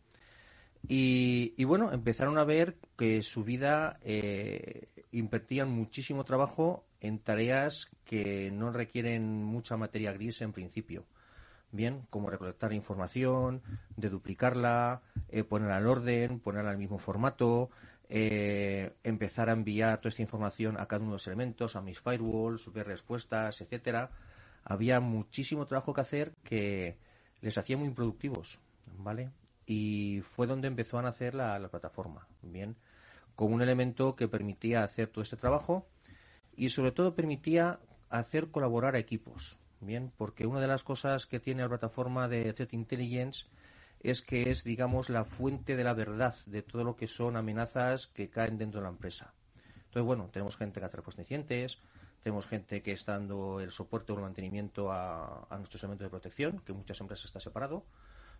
Y, 0.86 1.54
y, 1.56 1.64
bueno, 1.64 1.90
empezaron 1.90 2.38
a 2.38 2.44
ver 2.44 2.76
que 2.96 3.20
su 3.22 3.42
vida 3.42 3.98
eh, 4.02 4.90
invertían 5.10 5.70
muchísimo 5.70 6.24
trabajo 6.24 6.84
en 7.04 7.18
tareas 7.18 7.90
que 8.04 8.50
no 8.50 8.72
requieren 8.72 9.42
mucha 9.44 9.76
materia 9.76 10.12
gris 10.12 10.40
en 10.42 10.52
principio 10.52 11.04
bien, 11.74 12.06
como 12.08 12.30
recolectar 12.30 12.72
información, 12.72 13.60
de 13.96 14.08
duplicarla, 14.08 15.02
eh, 15.28 15.42
ponerla 15.42 15.76
al 15.76 15.88
orden, 15.88 16.38
ponerla 16.38 16.70
al 16.70 16.78
mismo 16.78 16.98
formato, 16.98 17.68
eh, 18.08 18.94
empezar 19.02 19.50
a 19.50 19.54
enviar 19.54 19.98
toda 19.98 20.10
esta 20.10 20.22
información 20.22 20.78
a 20.78 20.86
cada 20.86 21.00
uno 21.00 21.10
de 21.10 21.14
los 21.16 21.26
elementos, 21.26 21.74
a 21.74 21.80
mis 21.80 22.00
firewalls, 22.00 22.72
ver 22.72 22.86
respuestas, 22.86 23.60
etcétera. 23.60 24.10
Había 24.62 25.00
muchísimo 25.00 25.66
trabajo 25.66 25.92
que 25.92 26.00
hacer 26.00 26.32
que 26.44 26.96
les 27.40 27.58
hacía 27.58 27.76
muy 27.76 27.88
improductivos, 27.88 28.60
¿vale? 28.98 29.30
Y 29.66 30.20
fue 30.22 30.46
donde 30.46 30.68
empezó 30.68 30.98
a 30.98 31.02
nacer 31.02 31.34
la, 31.34 31.58
la 31.58 31.68
plataforma, 31.68 32.28
bien, 32.42 32.76
como 33.34 33.54
un 33.54 33.62
elemento 33.62 34.14
que 34.14 34.28
permitía 34.28 34.84
hacer 34.84 35.08
todo 35.08 35.22
este 35.22 35.36
trabajo 35.36 35.88
y 36.56 36.70
sobre 36.70 36.92
todo 36.92 37.14
permitía 37.14 37.80
hacer 38.10 38.48
colaborar 38.48 38.94
a 38.94 38.98
equipos, 38.98 39.56
Bien, 39.84 40.10
porque 40.16 40.46
una 40.46 40.60
de 40.60 40.66
las 40.66 40.82
cosas 40.82 41.26
que 41.26 41.40
tiene 41.40 41.60
la 41.60 41.68
plataforma 41.68 42.26
de 42.26 42.50
Threat 42.54 42.72
Intelligence 42.72 43.46
es 44.00 44.22
que 44.22 44.50
es, 44.50 44.64
digamos, 44.64 45.10
la 45.10 45.26
fuente 45.26 45.76
de 45.76 45.84
la 45.84 45.92
verdad 45.92 46.34
de 46.46 46.62
todo 46.62 46.84
lo 46.84 46.96
que 46.96 47.06
son 47.06 47.36
amenazas 47.36 48.06
que 48.06 48.30
caen 48.30 48.56
dentro 48.56 48.80
de 48.80 48.84
la 48.84 48.90
empresa. 48.90 49.34
Entonces, 49.76 50.02
bueno, 50.06 50.30
tenemos 50.32 50.56
gente 50.56 50.80
que 50.80 50.86
hace 50.86 50.96
reconocimientos, 50.96 51.82
tenemos 52.22 52.46
gente 52.46 52.82
que 52.82 52.92
está 52.92 53.12
dando 53.12 53.60
el 53.60 53.70
soporte 53.70 54.12
o 54.12 54.16
el 54.16 54.22
mantenimiento 54.22 54.90
a, 54.90 55.46
nuestros 55.58 55.82
elementos 55.82 56.06
de 56.06 56.10
protección, 56.10 56.60
que 56.60 56.72
muchas 56.72 56.98
empresas 57.00 57.26
está 57.26 57.40
separado. 57.40 57.84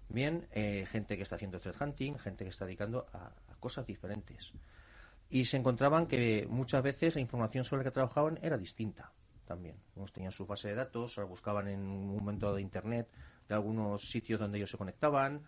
Bien, 0.09 0.47
eh, 0.53 0.87
gente 0.91 1.17
que 1.19 1.23
está 1.23 1.37
haciendo 1.37 1.61
threat 1.61 1.81
hunting, 1.81 2.15
gente 2.15 2.45
que 2.45 2.51
está 2.51 2.65
dedicando 2.65 3.07
a 3.13 3.33
cosas 3.61 3.87
diferentes. 3.87 4.55
Y 5.31 5.47
se 5.47 5.57
encontraban 5.57 6.07
que 6.07 6.47
muchas 6.49 6.83
veces 6.83 7.15
la 7.15 7.21
información 7.21 7.65
sobre 7.65 7.81
la 7.81 7.91
que 7.91 7.95
trabajaban 7.95 8.39
era 8.43 8.57
distinta 8.57 9.13
también. 9.45 9.77
Unos 9.95 10.13
tenían 10.13 10.33
su 10.33 10.47
base 10.47 10.69
de 10.69 10.75
datos, 10.75 11.17
la 11.17 11.25
buscaban 11.25 11.69
en 11.69 11.81
un 11.81 12.17
momento 12.17 12.55
de 12.55 12.63
Internet 12.63 13.09
de 13.49 13.55
algunos 13.55 14.11
sitios 14.11 14.41
donde 14.41 14.59
ellos 14.59 14.71
se 14.71 14.79
conectaban. 14.79 15.43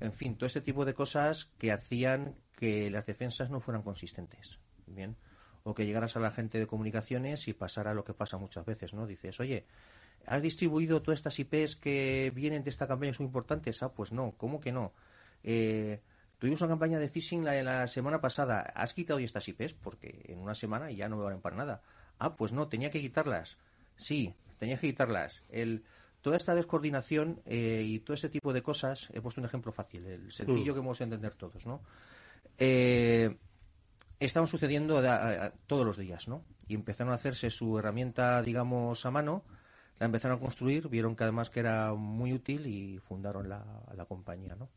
En 0.00 0.12
fin, 0.12 0.36
todo 0.36 0.46
este 0.46 0.60
tipo 0.60 0.84
de 0.84 0.94
cosas 0.94 1.46
que 1.58 1.72
hacían 1.72 2.34
que 2.56 2.90
las 2.90 3.06
defensas 3.06 3.50
no 3.50 3.60
fueran 3.60 3.82
consistentes. 3.82 4.58
Bien. 4.86 5.16
O 5.64 5.74
que 5.74 5.86
llegaras 5.86 6.16
a 6.16 6.20
la 6.20 6.30
gente 6.30 6.58
de 6.58 6.66
comunicaciones 6.66 7.48
y 7.48 7.52
pasara 7.52 7.94
lo 7.94 8.04
que 8.04 8.14
pasa 8.14 8.38
muchas 8.38 8.64
veces, 8.64 8.94
¿no? 8.94 9.06
Dices, 9.06 9.40
oye, 9.40 9.66
¿has 10.26 10.42
distribuido 10.42 11.02
todas 11.02 11.18
estas 11.18 11.38
IPs 11.38 11.76
que 11.76 12.32
vienen 12.34 12.62
de 12.62 12.70
esta 12.70 12.86
campaña 12.86 13.12
son 13.12 13.26
importantes? 13.26 13.82
Ah, 13.82 13.92
pues 13.92 14.12
no, 14.12 14.32
¿cómo 14.36 14.60
que 14.60 14.72
no? 14.72 14.92
Eh, 15.42 16.00
tuvimos 16.38 16.60
una 16.60 16.70
campaña 16.70 16.98
de 16.98 17.08
phishing 17.08 17.44
la, 17.44 17.62
la 17.62 17.86
semana 17.86 18.20
pasada. 18.20 18.60
¿Has 18.74 18.94
quitado 18.94 19.18
hoy 19.18 19.24
estas 19.24 19.48
IPs? 19.48 19.74
Porque 19.74 20.24
en 20.28 20.38
una 20.38 20.54
semana 20.54 20.90
ya 20.90 21.08
no 21.08 21.16
me 21.16 21.24
valen 21.24 21.40
para 21.40 21.56
nada. 21.56 21.82
Ah, 22.18 22.36
pues 22.36 22.52
no, 22.52 22.68
tenía 22.68 22.90
que 22.90 23.00
quitarlas. 23.00 23.58
Sí, 23.96 24.34
tenía 24.58 24.76
que 24.76 24.88
quitarlas. 24.88 25.42
El, 25.48 25.84
toda 26.26 26.36
esta 26.36 26.54
descoordinación 26.54 27.40
eh, 27.46 27.82
y 27.84 28.00
todo 28.00 28.14
ese 28.14 28.28
tipo 28.28 28.52
de 28.52 28.62
cosas, 28.62 29.08
he 29.12 29.20
puesto 29.20 29.40
un 29.40 29.46
ejemplo 29.46 29.72
fácil, 29.72 30.06
el 30.06 30.32
sencillo 30.32 30.72
mm. 30.72 30.74
que 30.74 30.80
hemos 30.80 30.98
de 30.98 31.04
entender 31.04 31.34
todos, 31.34 31.64
¿no? 31.66 31.82
Eh, 32.58 33.36
estaban 34.18 34.48
sucediendo 34.48 35.00
todos 35.66 35.86
los 35.86 35.96
días, 35.96 36.26
¿no? 36.26 36.42
Y 36.66 36.74
empezaron 36.74 37.12
a 37.12 37.16
hacerse 37.16 37.50
su 37.50 37.78
herramienta, 37.78 38.42
digamos, 38.42 39.06
a 39.06 39.10
mano, 39.10 39.44
la 39.98 40.06
empezaron 40.06 40.38
a 40.38 40.40
construir, 40.40 40.88
vieron 40.88 41.14
que 41.14 41.24
además 41.24 41.48
que 41.48 41.60
era 41.60 41.94
muy 41.94 42.32
útil 42.32 42.66
y 42.66 42.98
fundaron 42.98 43.48
la, 43.48 43.64
la 43.94 44.04
compañía, 44.06 44.56
¿no? 44.56 44.68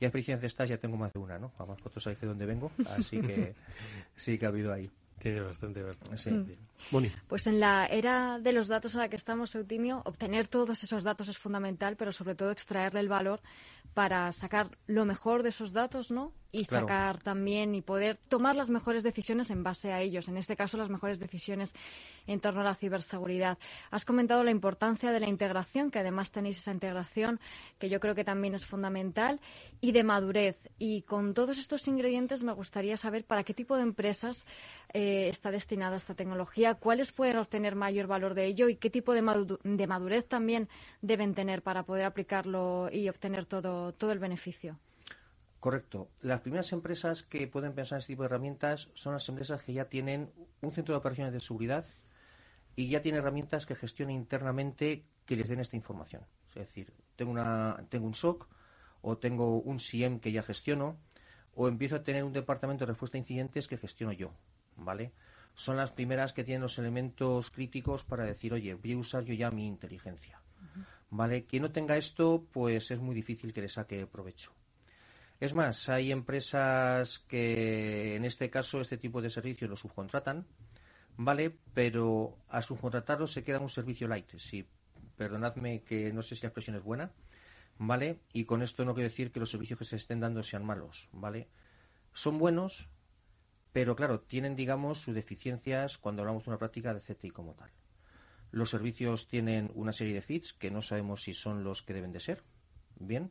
Ya 0.00 0.08
experiencia 0.08 0.46
estas 0.46 0.68
ya 0.68 0.78
tengo 0.78 0.96
más 0.96 1.12
de 1.12 1.18
una, 1.18 1.38
¿no? 1.38 1.52
Además, 1.58 1.78
vosotros 1.78 2.04
sabéis 2.04 2.20
de 2.20 2.28
dónde 2.28 2.46
vengo, 2.46 2.70
así 2.86 3.20
que 3.20 3.54
sí 4.16 4.38
que 4.38 4.46
ha 4.46 4.48
habido 4.48 4.72
ahí. 4.72 4.88
Tiene 5.18 5.40
bastante, 5.40 5.82
bastante. 5.82 6.16
Sí. 6.16 6.56
Pues 7.26 7.46
en 7.46 7.60
la 7.60 7.86
era 7.86 8.38
de 8.38 8.52
los 8.52 8.68
datos 8.68 8.94
en 8.94 9.00
la 9.00 9.08
que 9.08 9.16
estamos, 9.16 9.54
Eutimio, 9.54 10.02
obtener 10.04 10.48
todos 10.48 10.82
esos 10.82 11.04
datos 11.04 11.28
es 11.28 11.38
fundamental, 11.38 11.96
pero 11.96 12.12
sobre 12.12 12.34
todo 12.34 12.50
extraerle 12.50 13.00
el 13.00 13.08
valor 13.08 13.40
para 13.94 14.30
sacar 14.32 14.70
lo 14.86 15.04
mejor 15.04 15.42
de 15.42 15.48
esos 15.48 15.72
datos, 15.72 16.10
¿no? 16.10 16.32
Y 16.50 16.64
sacar 16.64 17.20
también 17.22 17.74
y 17.74 17.82
poder 17.82 18.18
tomar 18.28 18.56
las 18.56 18.70
mejores 18.70 19.02
decisiones 19.02 19.50
en 19.50 19.62
base 19.62 19.92
a 19.92 20.00
ellos. 20.00 20.28
En 20.28 20.38
este 20.38 20.56
caso, 20.56 20.78
las 20.78 20.88
mejores 20.88 21.18
decisiones 21.18 21.74
en 22.26 22.40
torno 22.40 22.62
a 22.62 22.64
la 22.64 22.74
ciberseguridad. 22.74 23.58
Has 23.90 24.06
comentado 24.06 24.44
la 24.44 24.50
importancia 24.50 25.10
de 25.10 25.20
la 25.20 25.28
integración, 25.28 25.90
que 25.90 25.98
además 25.98 26.32
tenéis 26.32 26.58
esa 26.58 26.72
integración, 26.72 27.38
que 27.78 27.90
yo 27.90 28.00
creo 28.00 28.14
que 28.14 28.24
también 28.24 28.54
es 28.54 28.64
fundamental, 28.64 29.40
y 29.80 29.92
de 29.92 30.04
madurez. 30.04 30.56
Y 30.78 31.02
con 31.02 31.34
todos 31.34 31.58
estos 31.58 31.86
ingredientes 31.86 32.42
me 32.44 32.52
gustaría 32.52 32.96
saber 32.96 33.24
para 33.24 33.44
qué 33.44 33.52
tipo 33.52 33.76
de 33.76 33.82
empresas 33.82 34.46
eh, 34.94 35.28
está 35.28 35.50
destinada 35.50 35.96
esta 35.96 36.14
tecnología, 36.14 36.67
cuáles 36.74 37.12
pueden 37.12 37.38
obtener 37.38 37.74
mayor 37.74 38.06
valor 38.06 38.34
de 38.34 38.46
ello 38.46 38.68
y 38.68 38.76
qué 38.76 38.90
tipo 38.90 39.12
de, 39.12 39.22
madurez 39.22 40.28
también 40.28 40.68
deben 41.02 41.34
tener 41.34 41.62
para 41.62 41.84
poder 41.84 42.04
aplicarlo 42.04 42.88
y 42.92 43.08
obtener 43.08 43.46
todo, 43.46 43.92
todo 43.92 44.12
el 44.12 44.18
beneficio. 44.18 44.78
Correcto. 45.60 46.08
Las 46.20 46.40
primeras 46.40 46.72
empresas 46.72 47.24
que 47.24 47.48
pueden 47.48 47.74
pensar 47.74 47.96
en 47.96 48.00
este 48.00 48.12
tipo 48.12 48.22
de 48.22 48.26
herramientas 48.26 48.90
son 48.94 49.12
las 49.12 49.28
empresas 49.28 49.62
que 49.62 49.72
ya 49.72 49.86
tienen 49.86 50.30
un 50.60 50.72
centro 50.72 50.94
de 50.94 50.98
operaciones 50.98 51.32
de 51.32 51.40
seguridad 51.40 51.84
y 52.76 52.88
ya 52.88 53.02
tienen 53.02 53.20
herramientas 53.20 53.66
que 53.66 53.74
gestionen 53.74 54.14
internamente 54.14 55.04
que 55.26 55.36
les 55.36 55.48
den 55.48 55.58
esta 55.58 55.74
información. 55.74 56.22
Es 56.50 56.54
decir, 56.54 56.92
tengo, 57.16 57.32
una, 57.32 57.84
tengo 57.88 58.06
un 58.06 58.14
SOC 58.14 58.48
o 59.02 59.18
tengo 59.18 59.58
un 59.60 59.80
SIEM 59.80 60.20
que 60.20 60.30
ya 60.30 60.42
gestiono 60.42 60.96
o 61.54 61.66
empiezo 61.66 61.96
a 61.96 62.04
tener 62.04 62.22
un 62.22 62.32
departamento 62.32 62.86
de 62.86 62.92
respuesta 62.92 63.18
a 63.18 63.20
incidentes 63.20 63.66
que 63.66 63.76
gestiono 63.76 64.12
yo. 64.12 64.32
¿Vale? 64.76 65.12
Son 65.58 65.76
las 65.76 65.90
primeras 65.90 66.32
que 66.32 66.44
tienen 66.44 66.62
los 66.62 66.78
elementos 66.78 67.50
críticos 67.50 68.04
para 68.04 68.24
decir, 68.24 68.52
oye, 68.52 68.74
voy 68.74 68.92
a 68.92 68.96
usar 68.96 69.24
yo 69.24 69.34
ya 69.34 69.50
mi 69.50 69.66
inteligencia. 69.66 70.40
¿Vale? 71.10 71.46
Quien 71.46 71.62
no 71.62 71.72
tenga 71.72 71.96
esto, 71.96 72.46
pues 72.52 72.92
es 72.92 73.00
muy 73.00 73.12
difícil 73.12 73.52
que 73.52 73.62
le 73.62 73.68
saque 73.68 74.06
provecho. 74.06 74.52
Es 75.40 75.54
más, 75.54 75.88
hay 75.88 76.12
empresas 76.12 77.18
que 77.26 78.14
en 78.14 78.24
este 78.24 78.50
caso 78.50 78.80
este 78.80 78.98
tipo 78.98 79.20
de 79.20 79.30
servicios 79.30 79.68
lo 79.68 79.74
subcontratan, 79.74 80.46
¿vale? 81.16 81.58
Pero 81.74 82.38
a 82.48 82.62
subcontratarlo 82.62 83.26
se 83.26 83.42
queda 83.42 83.58
un 83.58 83.68
servicio 83.68 84.06
light. 84.06 84.30
Sí, 84.36 84.64
perdonadme 85.16 85.82
que 85.82 86.12
no 86.12 86.22
sé 86.22 86.36
si 86.36 86.42
la 86.42 86.50
expresión 86.50 86.76
es 86.76 86.84
buena, 86.84 87.10
¿vale? 87.78 88.20
Y 88.32 88.44
con 88.44 88.62
esto 88.62 88.84
no 88.84 88.94
quiero 88.94 89.08
decir 89.08 89.32
que 89.32 89.40
los 89.40 89.50
servicios 89.50 89.80
que 89.80 89.84
se 89.84 89.96
estén 89.96 90.20
dando 90.20 90.44
sean 90.44 90.64
malos, 90.64 91.08
¿vale? 91.10 91.48
Son 92.12 92.38
buenos, 92.38 92.88
pero 93.72 93.94
claro, 93.96 94.20
tienen, 94.20 94.56
digamos, 94.56 95.00
sus 95.00 95.14
deficiencias 95.14 95.98
cuando 95.98 96.22
hablamos 96.22 96.44
de 96.44 96.50
una 96.50 96.58
práctica 96.58 96.94
de 96.94 97.00
CTI 97.00 97.30
como 97.30 97.54
tal. 97.54 97.70
Los 98.50 98.70
servicios 98.70 99.28
tienen 99.28 99.70
una 99.74 99.92
serie 99.92 100.14
de 100.14 100.22
fits 100.22 100.54
que 100.54 100.70
no 100.70 100.80
sabemos 100.80 101.22
si 101.22 101.34
son 101.34 101.64
los 101.64 101.82
que 101.82 101.92
deben 101.92 102.12
de 102.12 102.20
ser. 102.20 102.42
Bien, 102.98 103.30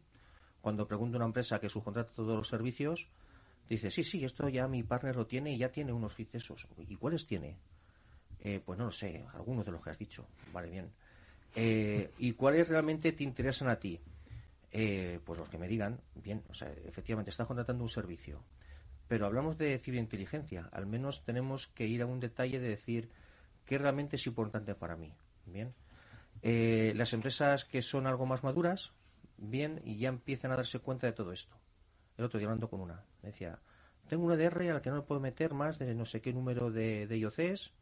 cuando 0.62 0.88
pregunto 0.88 1.18
a 1.18 1.20
una 1.20 1.26
empresa 1.26 1.60
que 1.60 1.70
subcontrata 1.70 2.14
todos 2.14 2.36
los 2.36 2.48
servicios, 2.48 3.08
dice, 3.68 3.90
sí, 3.90 4.04
sí, 4.04 4.24
esto 4.24 4.48
ya 4.50 4.68
mi 4.68 4.84
partner 4.84 5.16
lo 5.16 5.26
tiene 5.26 5.54
y 5.54 5.58
ya 5.58 5.72
tiene 5.72 5.92
unos 5.92 6.14
fits 6.14 6.36
esos. 6.36 6.68
¿Y 6.78 6.96
cuáles 6.96 7.26
tiene? 7.26 7.58
Eh, 8.40 8.62
pues 8.64 8.78
no 8.78 8.86
lo 8.86 8.92
sé, 8.92 9.26
algunos 9.34 9.66
de 9.66 9.72
los 9.72 9.82
que 9.84 9.90
has 9.90 9.98
dicho. 9.98 10.28
Vale, 10.54 10.70
bien. 10.70 10.92
Eh, 11.56 12.12
¿Y 12.20 12.34
cuáles 12.34 12.70
realmente 12.70 13.12
te 13.12 13.24
interesan 13.24 13.70
a 13.70 13.80
ti? 13.80 14.00
Eh, 14.72 15.20
pues 15.26 15.40
los 15.40 15.50
que 15.50 15.58
me 15.58 15.68
digan, 15.68 16.00
bien, 16.14 16.44
o 16.50 16.54
sea, 16.54 16.72
efectivamente 16.86 17.32
estás 17.32 17.48
contratando 17.48 17.84
un 17.84 17.90
servicio 17.90 18.44
pero 19.08 19.26
hablamos 19.26 19.58
de 19.58 19.78
ciberinteligencia. 19.80 20.70
Al 20.72 20.86
menos 20.86 21.24
tenemos 21.24 21.68
que 21.68 21.88
ir 21.88 22.02
a 22.02 22.06
un 22.06 22.20
detalle 22.20 22.60
de 22.60 22.70
decir 22.70 23.10
qué 23.66 23.78
realmente 23.78 24.16
es 24.16 24.28
importante 24.28 24.76
para 24.76 24.96
mí. 24.96 25.14
Bien. 25.46 25.74
Eh, 26.42 26.94
las 26.96 27.14
empresas 27.14 27.66
que 27.66 27.82
son 27.82 28.08
algo 28.08 28.26
más 28.26 28.44
maduras, 28.44 28.94
bien, 29.38 29.82
y 29.84 29.98
ya 29.98 30.10
empiezan 30.10 30.52
a 30.52 30.56
darse 30.56 30.80
cuenta 30.80 31.08
de 31.08 31.14
todo 31.14 31.32
esto. 31.32 31.56
El 32.18 32.26
otro 32.26 32.40
día 32.40 32.48
hablando 32.48 32.70
con 32.70 32.82
una, 32.82 33.04
decía, 33.22 33.60
tengo 34.08 34.26
una 34.26 34.36
DR 34.36 34.70
al 34.72 34.82
que 34.82 34.90
no 34.90 34.98
le 34.98 35.02
puedo 35.04 35.22
meter 35.22 35.54
más 35.54 35.78
de 35.78 35.94
no 35.94 36.06
sé 36.06 36.22
qué 36.22 36.34
número 36.34 36.72
de, 36.72 37.08
de 37.08 37.18
IOCs. 37.18 37.74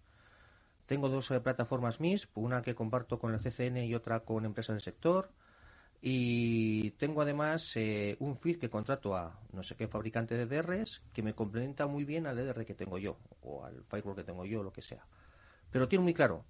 Tengo 0.85 1.09
dos 1.09 1.31
eh, 1.31 1.39
plataformas 1.39 1.99
MIS, 1.99 2.29
una 2.35 2.61
que 2.61 2.75
comparto 2.75 3.19
con 3.19 3.33
el 3.33 3.39
CCN 3.39 3.77
y 3.85 3.95
otra 3.95 4.21
con 4.21 4.45
empresas 4.45 4.75
del 4.75 4.81
sector. 4.81 5.29
Y 6.01 6.91
tengo 6.91 7.21
además 7.21 7.71
eh, 7.75 8.15
un 8.19 8.37
feed 8.37 8.59
que 8.59 8.69
contrato 8.69 9.15
a 9.15 9.39
no 9.53 9.63
sé 9.63 9.75
qué 9.75 9.87
fabricante 9.87 10.35
de 10.37 10.45
DRs 10.45 11.01
que 11.13 11.23
me 11.23 11.33
complementa 11.33 11.87
muy 11.87 12.03
bien 12.03 12.27
al 12.27 12.35
DR 12.35 12.65
que 12.65 12.75
tengo 12.75 12.97
yo, 12.97 13.17
o 13.41 13.63
al 13.63 13.83
firewall 13.85 14.15
que 14.15 14.23
tengo 14.23 14.45
yo, 14.45 14.61
lo 14.61 14.71
que 14.71 14.81
sea. 14.81 15.05
Pero 15.71 15.87
tiene 15.87 16.03
muy 16.03 16.13
claro, 16.13 16.45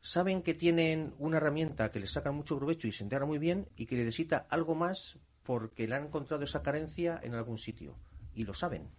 saben 0.00 0.42
que 0.42 0.54
tienen 0.54 1.14
una 1.18 1.38
herramienta 1.38 1.90
que 1.90 2.00
les 2.00 2.12
saca 2.12 2.30
mucho 2.30 2.58
provecho 2.58 2.86
y 2.86 2.92
se 2.92 3.04
integra 3.04 3.24
muy 3.26 3.38
bien 3.38 3.68
y 3.76 3.86
que 3.86 3.96
necesita 3.96 4.46
algo 4.50 4.74
más 4.74 5.18
porque 5.44 5.86
le 5.86 5.94
han 5.94 6.04
encontrado 6.04 6.44
esa 6.44 6.62
carencia 6.62 7.20
en 7.22 7.34
algún 7.34 7.58
sitio. 7.58 7.96
Y 8.34 8.44
lo 8.44 8.54
saben. 8.54 8.90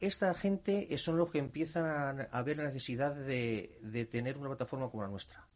Esta 0.00 0.32
gente 0.34 0.96
son 0.96 1.18
los 1.18 1.30
que 1.30 1.38
empiezan 1.38 2.28
a, 2.30 2.42
ver 2.42 2.58
la 2.58 2.64
necesidad 2.64 3.14
de, 3.14 3.78
de 3.82 4.06
tener 4.06 4.38
una 4.38 4.48
plataforma 4.48 4.88
como 4.90 5.02
la 5.02 5.08
nuestra, 5.08 5.47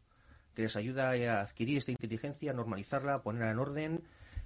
que 0.53 0.63
les 0.63 0.75
ayuda 0.75 1.11
a 1.11 1.41
adquirir 1.41 1.77
esta 1.77 1.91
inteligencia, 1.91 2.51
a 2.51 2.53
normalizarla, 2.53 3.15
a 3.15 3.21
ponerla 3.23 3.51
en 3.51 3.59
orden 3.59 4.03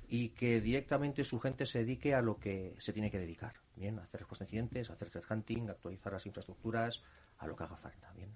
y 0.09 0.29
que 0.29 0.61
directamente 0.61 1.23
su 1.23 1.39
gente 1.39 1.65
se 1.65 1.79
dedique 1.79 2.15
a 2.15 2.21
lo 2.21 2.37
que 2.37 2.75
se 2.79 2.93
tiene 2.93 3.11
que 3.11 3.19
dedicar. 3.19 3.53
Bien, 3.75 3.99
a 3.99 4.03
hacer 4.03 4.21
respuesta 4.21 4.43
a 4.43 4.47
incidentes, 4.47 4.89
a 4.89 4.93
hacer 4.93 5.09
threat 5.09 5.29
hunting, 5.29 5.69
actualizar 5.69 6.13
las 6.13 6.25
infraestructuras, 6.25 7.01
a 7.39 7.47
lo 7.47 7.55
que 7.55 7.63
haga 7.63 7.77
falta. 7.77 8.11
Bien 8.13 8.29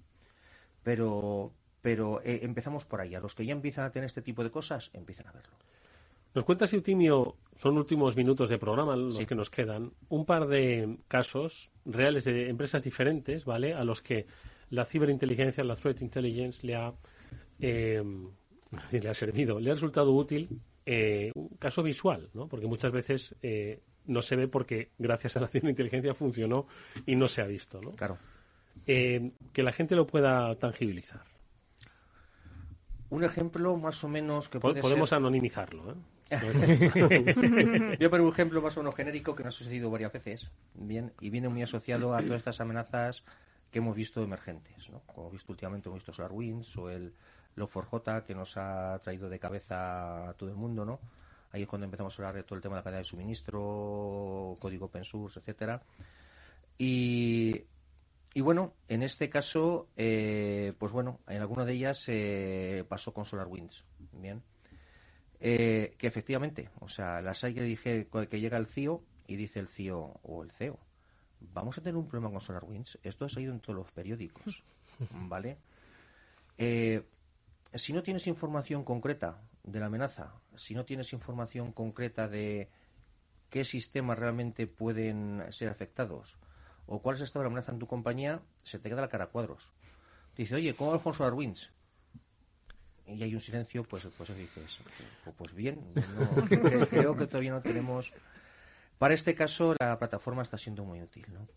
pero, 0.83 1.51
pero 1.81 2.21
eh, 2.23 2.39
empezamos 2.43 2.85
por 2.85 3.01
ahí. 3.01 3.15
A 3.15 3.19
los 3.19 3.35
que 3.35 3.45
ya 3.45 3.53
empiezan 3.53 3.85
a 3.85 3.91
tener 3.91 4.05
este 4.05 4.21
tipo 4.21 4.43
de 4.43 4.51
cosas, 4.51 4.89
empiezan 4.93 5.27
a 5.27 5.31
verlo. 5.31 5.55
Nos 6.33 6.45
cuentas, 6.45 6.71
Eutimio, 6.71 7.35
son 7.55 7.77
últimos 7.77 8.15
minutos 8.15 8.49
de 8.49 8.57
programa 8.57 8.95
los 8.95 9.25
que 9.25 9.35
nos 9.35 9.49
quedan, 9.49 9.91
un 10.07 10.25
par 10.25 10.47
de 10.47 10.97
casos 11.09 11.71
reales 11.83 12.23
de 12.23 12.49
empresas 12.49 12.83
diferentes, 12.83 13.43
¿vale? 13.43 13.73
A 13.73 13.83
los 13.83 14.01
que 14.01 14.27
la 14.69 14.85
ciberinteligencia, 14.85 15.61
la 15.65 15.75
threat 15.75 16.01
intelligence 16.01 16.65
le 16.65 16.75
ha, 16.75 16.93
eh, 17.61 18.03
le 18.91 19.09
ha 19.09 19.13
servido, 19.13 19.59
le 19.59 19.71
ha 19.71 19.73
resultado 19.73 20.11
útil 20.11 20.49
eh, 20.85 21.31
un 21.35 21.49
caso 21.57 21.83
visual, 21.83 22.29
¿no? 22.33 22.47
Porque 22.47 22.67
muchas 22.67 22.91
veces 22.91 23.35
no 24.05 24.21
se 24.21 24.35
ve 24.35 24.47
porque 24.47 24.91
gracias 24.97 25.37
a 25.37 25.39
la 25.39 25.47
ciberinteligencia 25.49 26.13
funcionó 26.13 26.67
y 27.05 27.15
no 27.15 27.27
se 27.27 27.41
ha 27.41 27.45
visto, 27.45 27.81
¿no? 27.81 27.91
Claro. 27.91 28.17
Eh, 28.87 29.31
que 29.53 29.63
la 29.63 29.73
gente 29.73 29.95
lo 29.95 30.07
pueda 30.07 30.55
tangibilizar. 30.55 31.21
Un 33.09 33.23
ejemplo 33.23 33.75
más 33.75 34.03
o 34.03 34.07
menos 34.07 34.47
que 34.47 34.59
puede 34.59 34.81
Podemos 34.81 35.11
anonimizarlo, 35.11 35.91
¿eh? 35.91 35.95
Voy 37.99 38.05
a 38.05 38.09
poner 38.09 38.21
un 38.21 38.31
ejemplo 38.31 38.61
más 38.61 38.77
o 38.77 38.79
menos 38.79 38.95
genérico 38.95 39.35
que 39.35 39.43
nos 39.43 39.53
ha 39.53 39.57
sucedido 39.57 39.91
varias 39.91 40.13
veces, 40.13 40.49
bien, 40.75 41.11
y 41.19 41.29
viene 41.29 41.49
muy 41.49 41.61
asociado 41.61 42.15
a 42.15 42.21
todas 42.21 42.37
estas 42.37 42.61
amenazas 42.61 43.25
que 43.69 43.79
hemos 43.79 43.97
visto 43.97 44.23
emergentes, 44.23 44.89
¿no? 44.89 45.01
Como 45.07 45.23
hemos 45.23 45.33
visto 45.33 45.51
últimamente, 45.51 45.89
hemos 45.89 45.99
visto 45.99 46.13
SolarWinds 46.13 46.77
o 46.77 46.89
el 46.89 47.13
Log4j 47.55 48.23
que 48.23 48.35
nos 48.35 48.55
ha 48.57 48.99
traído 49.03 49.29
de 49.29 49.39
cabeza 49.39 50.29
a 50.29 50.33
todo 50.33 50.49
el 50.49 50.55
mundo, 50.55 50.85
¿no? 50.85 50.99
Ahí 51.51 51.63
es 51.63 51.67
cuando 51.67 51.85
empezamos 51.85 52.13
a 52.13 52.21
hablar 52.21 52.35
de 52.35 52.43
todo 52.43 52.55
el 52.55 52.61
tema 52.61 52.75
de 52.75 52.79
la 52.79 52.83
cadena 52.83 52.99
de 52.99 53.05
suministro, 53.05 54.57
código 54.59 54.85
open 54.85 55.03
source, 55.03 55.39
etcétera. 55.39 55.81
Y 56.77 57.65
y 58.33 58.41
bueno, 58.41 58.73
en 58.87 59.03
este 59.03 59.29
caso, 59.29 59.89
eh, 59.97 60.73
pues 60.77 60.93
bueno, 60.93 61.19
en 61.27 61.41
alguna 61.41 61.65
de 61.65 61.73
ellas 61.73 62.05
eh, 62.07 62.85
pasó 62.87 63.13
con 63.13 63.25
SolarWinds. 63.25 63.83
Bien. 64.13 64.41
Eh, 65.39 65.95
que 65.97 66.07
efectivamente, 66.07 66.69
o 66.79 66.87
sea, 66.87 67.21
las 67.21 67.43
hay 67.43 67.53
que 67.53 67.61
dije 67.61 68.07
que 68.29 68.39
llega 68.39 68.57
el 68.57 68.67
CIO 68.67 69.03
y 69.27 69.35
dice 69.35 69.59
el 69.59 69.67
CIO 69.67 70.19
o 70.23 70.43
el 70.43 70.51
CEO, 70.51 70.79
vamos 71.53 71.77
a 71.77 71.81
tener 71.81 71.97
un 71.97 72.07
problema 72.07 72.31
con 72.31 72.39
SolarWinds. 72.39 72.99
Esto 73.03 73.25
ha 73.25 73.29
salido 73.29 73.51
en 73.51 73.59
todos 73.59 73.75
los 73.75 73.91
periódicos, 73.91 74.63
¿vale? 75.11 75.57
Si 77.73 77.93
no 77.93 78.03
tienes 78.03 78.27
información 78.27 78.83
concreta 78.83 79.41
de 79.63 79.79
la 79.79 79.85
amenaza, 79.85 80.33
si 80.55 80.75
no 80.75 80.85
tienes 80.85 81.13
información 81.13 81.71
concreta 81.71 82.27
de 82.27 82.69
qué 83.49 83.63
sistemas 83.63 84.17
realmente 84.17 84.67
pueden 84.67 85.45
ser 85.51 85.69
afectados, 85.69 86.37
o 86.85 87.01
cuál 87.01 87.15
es 87.15 87.21
el 87.21 87.25
estado 87.25 87.43
de 87.43 87.49
la 87.49 87.53
amenaza 87.53 87.71
en 87.71 87.79
tu 87.79 87.87
compañía, 87.87 88.41
se 88.63 88.79
te 88.79 88.89
queda 88.89 89.01
la 89.01 89.09
cara 89.09 89.25
a 89.25 89.27
cuadros. 89.27 89.71
Dice, 90.35 90.55
oye, 90.55 90.75
¿cómo 90.75 90.93
Alfonso 90.93 91.23
Darwins? 91.23 91.71
Y 93.07 93.23
hay 93.23 93.33
un 93.33 93.41
silencio, 93.41 93.83
pues, 93.83 94.07
pues 94.17 94.35
dices, 94.35 94.79
pues, 95.23 95.35
pues 95.35 95.53
bien, 95.53 95.81
creo 96.89 97.15
que 97.15 97.27
todavía 97.27 97.51
no 97.51 97.61
tenemos... 97.61 98.13
Para 98.97 99.15
este 99.15 99.33
caso, 99.33 99.75
la 99.79 99.97
plataforma 99.97 100.43
está 100.43 100.57
siendo 100.57 100.85
muy 100.85 101.01
útil, 101.01 101.25
¿no? 101.33 101.47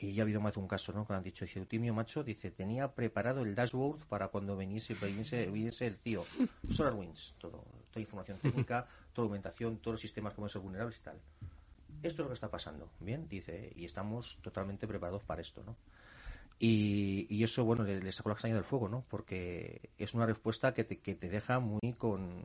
Y 0.00 0.14
ya 0.14 0.22
ha 0.22 0.24
habido 0.24 0.40
más 0.40 0.54
de 0.54 0.60
un 0.60 0.68
caso, 0.68 0.92
¿no? 0.92 1.04
Cuando 1.04 1.18
han 1.18 1.24
dicho, 1.24 1.44
dice, 1.44 1.58
Eutimio 1.58 1.92
Macho, 1.92 2.24
dice, 2.24 2.50
tenía 2.50 2.88
preparado 2.88 3.42
el 3.42 3.54
dashboard 3.54 4.00
para 4.06 4.28
cuando 4.28 4.56
viniese, 4.56 4.94
viniese, 4.94 5.86
el 5.86 5.98
tío. 5.98 6.24
SolarWinds, 6.70 7.34
todo, 7.38 7.64
toda 7.90 8.00
información 8.00 8.38
técnica, 8.38 8.86
toda 9.12 9.24
documentación, 9.24 9.76
todos 9.78 9.94
los 9.94 10.00
sistemas 10.00 10.34
como 10.34 10.48
ser 10.48 10.62
vulnerables 10.62 10.98
y 10.98 11.02
tal 11.02 11.16
esto 12.02 12.22
es 12.22 12.24
lo 12.24 12.28
que 12.28 12.34
está 12.34 12.48
pasando, 12.48 12.88
bien, 13.00 13.28
dice, 13.28 13.72
y 13.76 13.84
estamos 13.84 14.38
totalmente 14.42 14.86
preparados 14.86 15.22
para 15.22 15.42
esto, 15.42 15.62
¿no? 15.64 15.76
Y, 16.62 17.42
eso, 17.42 17.64
bueno, 17.64 17.84
le, 17.84 18.12
sacó 18.12 18.28
la 18.28 18.34
castaña 18.34 18.54
del 18.54 18.64
fuego, 18.64 18.86
¿no? 18.86 19.02
Porque 19.08 19.90
es 19.96 20.12
una 20.12 20.26
respuesta 20.26 20.74
que 20.74 20.84
te, 20.84 20.98
que 20.98 21.14
te 21.14 21.30
deja 21.30 21.58
muy 21.58 21.94
con... 21.96 22.44